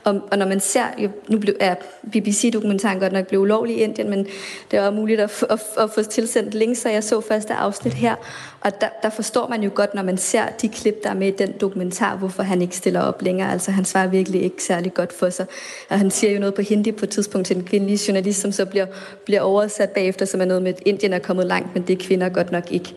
Og, 0.03 0.21
og 0.31 0.37
når 0.37 0.47
man 0.47 0.59
ser, 0.59 0.85
jo, 0.97 1.09
nu 1.27 1.37
blev, 1.37 1.55
er 1.59 1.75
BBC-dokumentaren 2.11 2.99
godt 2.99 3.13
nok 3.13 3.27
blevet 3.27 3.43
ulovlig 3.43 3.77
i 3.77 3.79
Indien, 3.79 4.09
men 4.09 4.27
det 4.71 4.79
var 4.79 4.91
muligt 4.91 5.19
at, 5.19 5.43
at, 5.49 5.59
at 5.77 5.89
få 5.95 6.03
tilsendt 6.03 6.53
links, 6.53 6.81
så 6.81 6.89
jeg 6.89 7.03
så 7.03 7.21
første 7.21 7.53
afsnit 7.53 7.93
her, 7.93 8.15
og 8.61 8.81
der, 8.81 8.89
der 9.03 9.09
forstår 9.09 9.47
man 9.47 9.63
jo 9.63 9.71
godt, 9.73 9.93
når 9.93 10.03
man 10.03 10.17
ser 10.17 10.45
de 10.61 10.69
klip, 10.69 11.03
der 11.03 11.09
er 11.09 11.13
med 11.13 11.27
i 11.27 11.31
den 11.31 11.53
dokumentar, 11.61 12.15
hvorfor 12.15 12.43
han 12.43 12.61
ikke 12.61 12.75
stiller 12.75 13.01
op 13.01 13.21
længere. 13.21 13.51
Altså 13.51 13.71
han 13.71 13.85
svarer 13.85 14.07
virkelig 14.07 14.43
ikke 14.43 14.63
særlig 14.63 14.93
godt 14.93 15.13
for 15.13 15.29
sig. 15.29 15.45
Og 15.89 15.97
han 15.97 16.11
siger 16.11 16.33
jo 16.33 16.39
noget 16.39 16.53
på 16.53 16.61
hindi 16.61 16.91
på 16.91 17.05
et 17.05 17.09
tidspunkt 17.09 17.47
til 17.47 17.57
en 17.57 17.63
kvindelig 17.63 18.07
journalist, 18.07 18.41
som 18.41 18.51
så 18.51 18.65
bliver, 18.65 18.85
bliver 19.25 19.41
oversat 19.41 19.89
bagefter, 19.89 20.25
som 20.25 20.41
er 20.41 20.45
noget 20.45 20.63
med, 20.63 20.73
at 20.73 20.81
Indien 20.85 21.13
er 21.13 21.19
kommet 21.19 21.45
langt, 21.45 21.73
men 21.73 21.83
det 21.83 21.93
er 22.01 22.05
kvinder 22.07 22.29
godt 22.29 22.51
nok 22.51 22.71
ikke. 22.71 22.95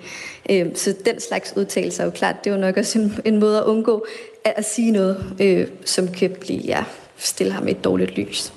Øh, 0.51 0.67
så 0.75 0.95
den 1.05 1.21
slags 1.21 1.53
udtalelser 1.57 2.03
er 2.03 2.07
jo 2.07 2.11
klart, 2.11 2.45
det 2.45 2.51
er 2.51 2.55
jo 2.55 2.61
nok 2.61 2.77
også 2.77 2.99
en, 2.99 3.21
en 3.25 3.41
måde 3.41 3.59
at 3.59 3.65
undgå 3.65 4.07
at, 4.45 4.53
at 4.57 4.65
sige 4.65 4.91
noget, 4.91 5.37
øh, 5.41 5.67
som 5.85 6.09
kan 6.09 6.37
blive, 6.41 6.61
ja, 6.65 6.85
stille 7.17 7.53
ham 7.53 7.69
i 7.69 7.71
et 7.71 7.85
dårligt 7.85 8.19
lys. 8.19 8.53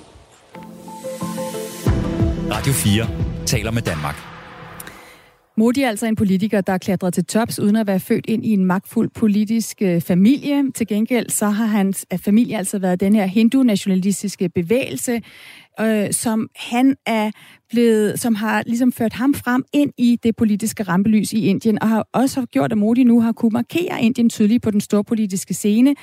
Radio 2.50 2.72
4 2.72 3.08
taler 3.46 3.70
med 3.70 3.82
Danmark. 3.82 4.27
Modi 5.58 5.82
er 5.82 5.88
altså 5.88 6.06
en 6.06 6.16
politiker, 6.16 6.60
der 6.60 6.72
er 6.72 6.78
klatret 6.78 7.14
til 7.14 7.24
tops, 7.24 7.58
uden 7.58 7.76
at 7.76 7.86
være 7.86 8.00
født 8.00 8.26
ind 8.28 8.46
i 8.46 8.52
en 8.52 8.64
magtfuld 8.64 9.10
politisk 9.14 9.82
øh, 9.82 10.00
familie. 10.00 10.72
Til 10.72 10.86
gengæld 10.86 11.30
så 11.30 11.46
har 11.46 11.66
hans 11.66 12.06
familie 12.24 12.58
altså 12.58 12.78
været 12.78 13.00
den 13.00 13.14
her 13.14 13.26
hindu-nationalistiske 13.26 14.48
bevægelse, 14.48 15.22
øh, 15.80 16.12
som 16.12 16.48
han 16.56 16.96
er 17.06 17.30
blevet, 17.70 18.20
som 18.20 18.34
har 18.34 18.62
ligesom 18.66 18.92
ført 18.92 19.12
ham 19.12 19.34
frem 19.34 19.64
ind 19.72 19.92
i 19.98 20.18
det 20.22 20.36
politiske 20.36 20.82
rampelys 20.82 21.32
i 21.32 21.46
Indien, 21.46 21.82
og 21.82 21.88
har 21.88 22.08
også 22.12 22.46
gjort, 22.46 22.72
at 22.72 22.78
Modi 22.78 23.04
nu 23.04 23.20
har 23.20 23.32
kunne 23.32 23.52
markere 23.52 24.02
Indien 24.02 24.30
tydeligt 24.30 24.62
på 24.62 24.70
den 24.70 24.80
store 24.80 25.04
politiske 25.04 25.54
scene. 25.54 25.94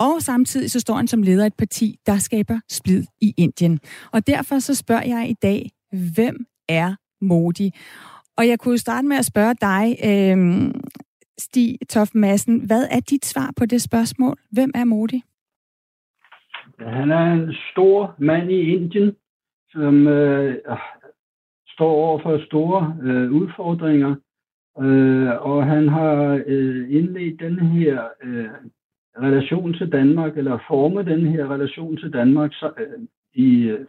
Og 0.00 0.22
samtidig 0.22 0.70
så 0.70 0.80
står 0.80 0.94
han 0.94 1.08
som 1.08 1.22
leder 1.22 1.42
af 1.42 1.46
et 1.46 1.54
parti, 1.54 1.96
der 2.06 2.18
skaber 2.18 2.60
splid 2.70 3.04
i 3.20 3.34
Indien. 3.36 3.80
Og 4.12 4.26
derfor 4.26 4.58
så 4.58 4.74
spørger 4.74 5.04
jeg 5.06 5.30
i 5.30 5.34
dag, 5.42 5.70
hvem 6.14 6.36
er 6.68 6.94
Modi? 7.24 7.70
Og 8.38 8.48
jeg 8.48 8.58
kunne 8.58 8.78
starte 8.78 9.06
med 9.08 9.16
at 9.16 9.24
spørge 9.24 9.54
dig, 9.54 9.84
øh, 10.10 10.70
Stig 11.38 11.78
Toft 11.88 12.14
Madsen, 12.14 12.66
hvad 12.66 12.84
er 12.90 13.00
dit 13.00 13.24
svar 13.24 13.52
på 13.56 13.66
det 13.66 13.82
spørgsmål? 13.82 14.36
Hvem 14.50 14.70
er 14.74 14.84
Modi? 14.84 15.22
Han 16.78 17.10
er 17.10 17.32
en 17.32 17.54
stor 17.72 18.14
mand 18.18 18.50
i 18.50 18.60
Indien, 18.74 19.16
som 19.70 20.06
øh, 20.06 20.56
står 21.68 21.90
over 21.90 22.18
for 22.22 22.44
store 22.46 22.96
øh, 23.02 23.32
udfordringer, 23.32 24.14
øh, 24.80 25.30
og 25.50 25.66
han 25.66 25.88
har 25.88 26.42
øh, 26.46 26.94
indledt 26.94 27.40
den 27.40 27.58
her 27.58 28.08
øh, 28.22 28.48
relation 29.22 29.74
til 29.74 29.92
Danmark, 29.92 30.36
eller 30.38 30.58
formet 30.68 31.06
den 31.06 31.26
her 31.26 31.54
relation 31.54 31.96
til 31.96 32.12
Danmark 32.12 32.52
så, 32.52 32.72
øh, 32.78 33.00
i 33.34 33.62
øh, 33.62 33.86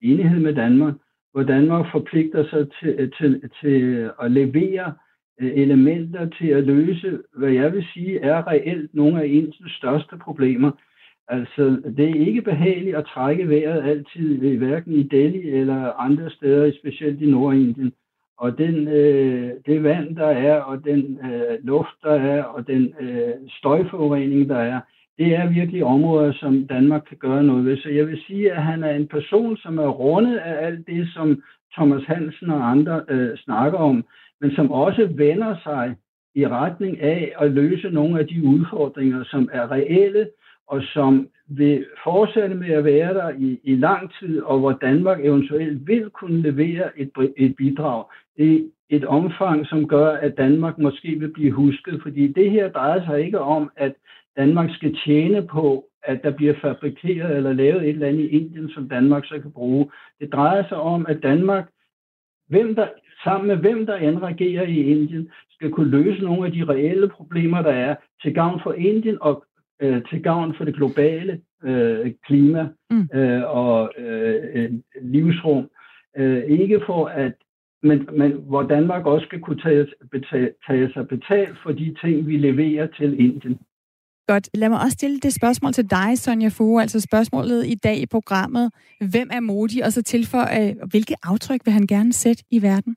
enighed 0.00 0.40
med 0.40 0.54
Danmark, 0.54 0.94
hvor 1.34 1.42
Danmark 1.42 1.86
forpligter 1.92 2.44
sig 2.50 2.66
til, 2.80 3.12
til, 3.18 3.50
til 3.60 4.10
at 4.22 4.30
levere 4.30 4.94
øh, 5.40 5.52
elementer 5.54 6.28
til 6.28 6.48
at 6.48 6.64
løse, 6.64 7.18
hvad 7.36 7.50
jeg 7.50 7.72
vil 7.72 7.84
sige 7.94 8.20
er 8.20 8.46
reelt 8.46 8.94
nogle 8.94 9.22
af 9.22 9.26
ens 9.26 9.56
største 9.66 10.16
problemer. 10.16 10.70
Altså, 11.28 11.82
det 11.96 12.10
er 12.10 12.26
ikke 12.26 12.42
behageligt 12.42 12.96
at 12.96 13.06
trække 13.14 13.48
vejret 13.48 13.90
altid, 13.90 14.42
øh, 14.42 14.58
hverken 14.58 14.92
i 14.92 15.02
Delhi 15.02 15.48
eller 15.48 15.92
andre 15.92 16.30
steder, 16.30 16.72
specielt 16.78 17.22
i 17.22 17.30
Nordindien. 17.30 17.92
Og 18.38 18.58
den, 18.58 18.88
øh, 18.88 19.52
det 19.66 19.82
vand, 19.82 20.16
der 20.16 20.26
er, 20.26 20.60
og 20.60 20.84
den 20.84 21.18
øh, 21.24 21.58
luft, 21.62 21.96
der 22.02 22.14
er, 22.14 22.42
og 22.42 22.66
den 22.66 22.94
øh, 23.00 23.32
støjforurening, 23.48 24.48
der 24.48 24.58
er, 24.58 24.80
det 25.18 25.36
er 25.36 25.48
virkelig 25.48 25.84
områder, 25.84 26.32
som 26.32 26.66
Danmark 26.66 27.02
kan 27.08 27.16
gøre 27.16 27.42
noget 27.44 27.64
ved. 27.64 27.76
Så 27.76 27.88
jeg 27.88 28.06
vil 28.06 28.20
sige, 28.26 28.52
at 28.52 28.62
han 28.62 28.84
er 28.84 28.90
en 28.90 29.08
person, 29.08 29.56
som 29.56 29.78
er 29.78 29.88
rundet 29.88 30.36
af 30.36 30.66
alt 30.66 30.86
det, 30.86 31.08
som 31.14 31.42
Thomas 31.74 32.04
Hansen 32.04 32.50
og 32.50 32.70
andre 32.70 33.02
øh, 33.08 33.36
snakker 33.36 33.78
om, 33.78 34.04
men 34.40 34.50
som 34.54 34.70
også 34.70 35.08
vender 35.14 35.56
sig 35.62 35.94
i 36.34 36.46
retning 36.48 37.00
af 37.00 37.32
at 37.40 37.50
løse 37.50 37.90
nogle 37.90 38.20
af 38.20 38.26
de 38.26 38.46
udfordringer, 38.46 39.24
som 39.24 39.48
er 39.52 39.70
reelle, 39.70 40.28
og 40.66 40.82
som 40.82 41.28
vil 41.48 41.86
fortsætte 42.04 42.54
med 42.54 42.68
at 42.70 42.84
være 42.84 43.14
der 43.14 43.30
i, 43.38 43.60
i 43.64 43.74
lang 43.76 44.12
tid, 44.20 44.42
og 44.42 44.58
hvor 44.58 44.72
Danmark 44.72 45.24
eventuelt 45.24 45.86
vil 45.86 46.10
kunne 46.10 46.42
levere 46.42 47.00
et, 47.00 47.10
et 47.36 47.56
bidrag. 47.56 48.04
i 48.38 48.64
et 48.88 49.04
omfang, 49.04 49.66
som 49.66 49.88
gør, 49.88 50.10
at 50.10 50.36
Danmark 50.36 50.78
måske 50.78 51.08
vil 51.18 51.32
blive 51.32 51.52
husket, 51.52 52.02
fordi 52.02 52.32
det 52.32 52.50
her 52.50 52.68
drejer 52.68 53.04
sig 53.06 53.24
ikke 53.24 53.40
om, 53.40 53.70
at 53.76 53.92
Danmark 54.36 54.70
skal 54.74 54.96
tjene 55.04 55.46
på, 55.46 55.84
at 56.02 56.20
der 56.22 56.30
bliver 56.30 56.54
fabrikeret 56.60 57.36
eller 57.36 57.52
lavet 57.52 57.82
et 57.82 57.88
eller 57.88 58.08
andet 58.08 58.24
i 58.24 58.28
Indien, 58.28 58.68
som 58.68 58.88
Danmark 58.88 59.24
så 59.26 59.38
kan 59.42 59.52
bruge. 59.52 59.90
Det 60.20 60.32
drejer 60.32 60.68
sig 60.68 60.76
om, 60.76 61.06
at 61.08 61.22
Danmark, 61.22 61.68
hvem 62.48 62.74
der, 62.74 62.88
sammen 63.24 63.48
med 63.48 63.56
hvem 63.56 63.86
der 63.86 63.96
end 63.96 64.18
regerer 64.18 64.66
i 64.66 64.82
Indien, 64.82 65.30
skal 65.50 65.70
kunne 65.70 65.90
løse 65.90 66.24
nogle 66.24 66.46
af 66.46 66.52
de 66.52 66.64
reelle 66.64 67.08
problemer, 67.08 67.62
der 67.62 67.72
er 67.72 67.96
til 68.22 68.34
gavn 68.34 68.60
for 68.62 68.72
Indien 68.72 69.18
og 69.20 69.44
øh, 69.82 70.02
til 70.10 70.22
gavn 70.22 70.54
for 70.56 70.64
det 70.64 70.74
globale 70.74 71.40
øh, 71.64 72.12
klima 72.26 72.68
mm. 72.90 73.08
øh, 73.14 73.42
og 73.44 73.92
øh, 73.98 74.72
livsrum. 75.02 75.70
Øh, 76.16 76.44
ikke 76.44 76.80
for 76.86 77.06
at 77.06 77.32
men, 77.82 78.08
men 78.12 78.32
hvor 78.32 78.62
Danmark 78.62 79.06
også 79.06 79.26
skal 79.26 79.40
kunne 79.40 79.60
tage, 79.60 79.86
betale, 80.10 80.50
tage 80.66 80.92
sig 80.92 81.08
betalt 81.08 81.58
for 81.62 81.72
de 81.72 81.96
ting, 82.00 82.26
vi 82.26 82.36
leverer 82.36 82.86
til 82.86 83.20
Indien. 83.20 83.58
Godt. 84.26 84.50
Lad 84.54 84.68
mig 84.68 84.80
også 84.80 84.92
stille 84.92 85.20
det 85.20 85.34
spørgsmål 85.34 85.72
til 85.72 85.90
dig, 85.90 86.18
Sonja 86.18 86.48
Fue. 86.48 86.82
Altså 86.82 87.00
spørgsmålet 87.00 87.66
i 87.66 87.74
dag 87.74 87.96
i 87.98 88.06
programmet. 88.06 88.70
Hvem 89.10 89.28
er 89.32 89.40
Modi? 89.40 89.80
Og 89.80 89.92
så 89.92 90.02
tilføje, 90.02 90.76
hvilke 90.90 91.14
aftryk 91.22 91.60
vil 91.64 91.72
han 91.72 91.86
gerne 91.86 92.12
sætte 92.12 92.44
i 92.50 92.62
verden? 92.62 92.96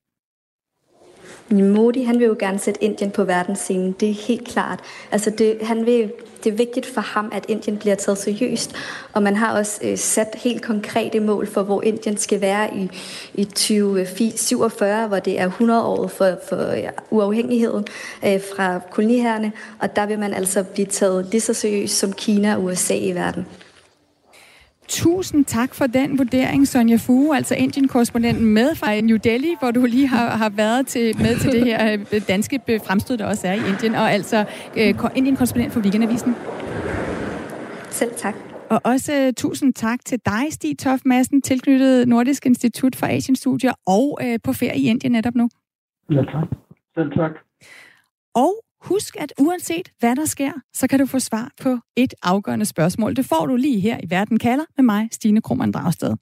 Modi, 1.49 2.03
han 2.03 2.19
vil 2.19 2.25
jo 2.27 2.35
gerne 2.39 2.59
sætte 2.59 2.83
Indien 2.83 3.11
på 3.11 3.23
verdensscenen, 3.23 3.91
det 3.91 4.09
er 4.09 4.13
helt 4.13 4.47
klart. 4.47 4.79
Altså 5.11 5.29
det, 5.29 5.57
han 5.61 5.85
vil, 5.85 6.11
det 6.43 6.53
er 6.53 6.57
vigtigt 6.57 6.85
for 6.85 7.01
ham, 7.01 7.29
at 7.33 7.45
Indien 7.47 7.77
bliver 7.77 7.95
taget 7.95 8.17
seriøst, 8.17 8.75
og 9.13 9.23
man 9.23 9.35
har 9.35 9.57
også 9.57 9.79
øh, 9.83 9.97
sat 9.97 10.35
helt 10.35 10.61
konkrete 10.61 11.19
mål 11.19 11.47
for, 11.47 11.63
hvor 11.63 11.81
Indien 11.81 12.17
skal 12.17 12.41
være 12.41 12.75
i, 12.75 12.89
i 13.33 13.43
2047, 13.43 15.07
hvor 15.07 15.19
det 15.19 15.39
er 15.39 15.45
100 15.45 15.83
år 15.83 16.07
for, 16.07 16.35
for 16.49 16.71
ja, 16.71 16.89
uafhængigheden 17.09 17.85
øh, 18.25 18.41
fra 18.55 18.79
koloniherrene, 18.91 19.51
og 19.79 19.95
der 19.95 20.05
vil 20.05 20.19
man 20.19 20.33
altså 20.33 20.63
blive 20.63 20.87
taget 20.87 21.27
lige 21.31 21.41
så 21.41 21.53
seriøst 21.53 21.97
som 21.97 22.13
Kina 22.13 22.55
og 22.55 22.63
USA 22.63 22.95
i 22.95 23.11
verden. 23.15 23.45
Tusind 24.87 25.45
tak 25.45 25.73
for 25.75 25.87
den 25.87 26.17
vurdering, 26.17 26.67
Sonja 26.67 26.95
Fue, 26.95 27.35
altså 27.35 27.55
Indien-korrespondenten 27.55 28.45
med 28.45 28.75
fra 28.75 29.01
New 29.01 29.17
Delhi, 29.17 29.55
hvor 29.59 29.71
du 29.71 29.85
lige 29.85 30.07
har, 30.07 30.29
har 30.29 30.49
været 30.49 30.87
til, 30.87 31.17
med 31.17 31.39
til 31.39 31.51
det 31.51 31.65
her 31.65 31.93
øh, 32.13 32.21
danske 32.27 32.61
fremstød, 32.85 33.17
der 33.17 33.25
også 33.25 33.47
er 33.47 33.53
i 33.53 33.57
Indien, 33.69 33.95
og 33.95 34.11
altså 34.11 34.45
uh, 34.75 35.17
Indien-korrespondent 35.17 35.73
for 35.73 35.79
Weekendavisen. 35.79 36.35
Selv 37.89 38.11
tak. 38.17 38.35
Og 38.69 38.81
også 38.83 39.27
uh, 39.27 39.33
tusind 39.37 39.73
tak 39.73 39.99
til 40.05 40.19
dig, 40.25 40.43
Stig 40.53 40.79
Toft 40.79 41.05
Madsen, 41.05 41.41
tilknyttet 41.41 42.07
Nordisk 42.07 42.45
Institut 42.45 42.95
for 42.95 43.05
Asian 43.05 43.35
Studier 43.35 43.73
og 43.85 44.19
uh, 44.23 44.35
på 44.43 44.53
ferie 44.53 44.79
i 44.79 44.87
Indien 44.87 45.11
netop 45.11 45.35
nu. 45.35 45.49
Ja, 46.11 46.21
tak. 46.21 46.47
Selv 46.95 47.11
tak. 47.11 47.31
Og 48.35 48.53
husk, 48.81 49.15
at 49.19 49.33
uanset 49.39 49.91
hvad 49.99 50.15
der 50.15 50.25
sker, 50.25 50.51
så 50.73 50.87
kan 50.87 50.99
du 50.99 51.05
få 51.05 51.19
svar 51.19 51.51
på 51.61 51.77
et 51.95 52.13
afgørende 52.23 52.65
spørgsmål. 52.65 53.15
Det 53.15 53.25
får 53.25 53.45
du 53.45 53.55
lige 53.55 53.79
her 53.79 53.99
i 54.03 54.09
Verden 54.09 54.39
kalder 54.39 54.65
med 54.77 54.83
mig, 54.83 55.09
Stine 55.11 55.41
Krohmann 55.41 55.71
Dragsted. 55.71 56.15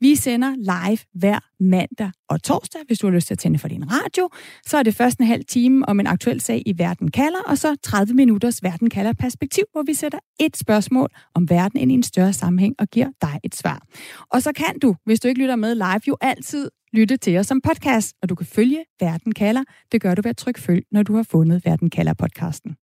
Vi 0.00 0.14
sender 0.14 0.54
live 0.56 0.98
hver 1.14 1.38
mandag 1.60 2.10
og 2.28 2.42
torsdag, 2.42 2.80
hvis 2.86 2.98
du 2.98 3.06
har 3.06 3.14
lyst 3.14 3.26
til 3.26 3.34
at 3.34 3.38
tænde 3.38 3.58
for 3.58 3.68
din 3.68 3.84
radio. 3.90 4.28
Så 4.66 4.78
er 4.78 4.82
det 4.82 4.94
først 4.94 5.18
en 5.18 5.26
halv 5.26 5.44
time 5.44 5.88
om 5.88 6.00
en 6.00 6.06
aktuel 6.06 6.40
sag 6.40 6.62
i 6.66 6.78
Verden 6.78 7.10
kalder, 7.10 7.40
og 7.46 7.58
så 7.58 7.76
30 7.82 8.14
minutters 8.14 8.62
Verden 8.62 8.90
kalder 8.90 9.12
perspektiv, 9.12 9.64
hvor 9.72 9.82
vi 9.82 9.94
sætter 9.94 10.18
et 10.40 10.56
spørgsmål 10.56 11.08
om 11.34 11.50
verden 11.50 11.80
ind 11.80 11.92
i 11.92 11.94
en 11.94 12.02
større 12.02 12.32
sammenhæng 12.32 12.74
og 12.78 12.88
giver 12.88 13.08
dig 13.22 13.40
et 13.44 13.54
svar. 13.54 13.82
Og 14.30 14.42
så 14.42 14.52
kan 14.52 14.78
du, 14.82 14.96
hvis 15.04 15.20
du 15.20 15.28
ikke 15.28 15.40
lytter 15.40 15.56
med 15.56 15.74
live, 15.74 16.00
jo 16.08 16.16
altid 16.20 16.70
lytte 16.92 17.16
til 17.16 17.38
os 17.38 17.46
som 17.46 17.60
podcast, 17.60 18.16
og 18.22 18.28
du 18.28 18.34
kan 18.34 18.46
følge 18.46 18.84
Verden 19.00 19.32
kalder. 19.32 19.64
Det 19.92 20.00
gør 20.00 20.14
du 20.14 20.22
ved 20.22 20.30
at 20.30 20.36
trykke 20.36 20.60
følg, 20.60 20.84
når 20.92 21.02
du 21.02 21.14
har 21.16 21.22
fundet 21.22 21.64
Verden 21.64 21.90
kalder 21.90 22.14
podcasten. 22.14 22.76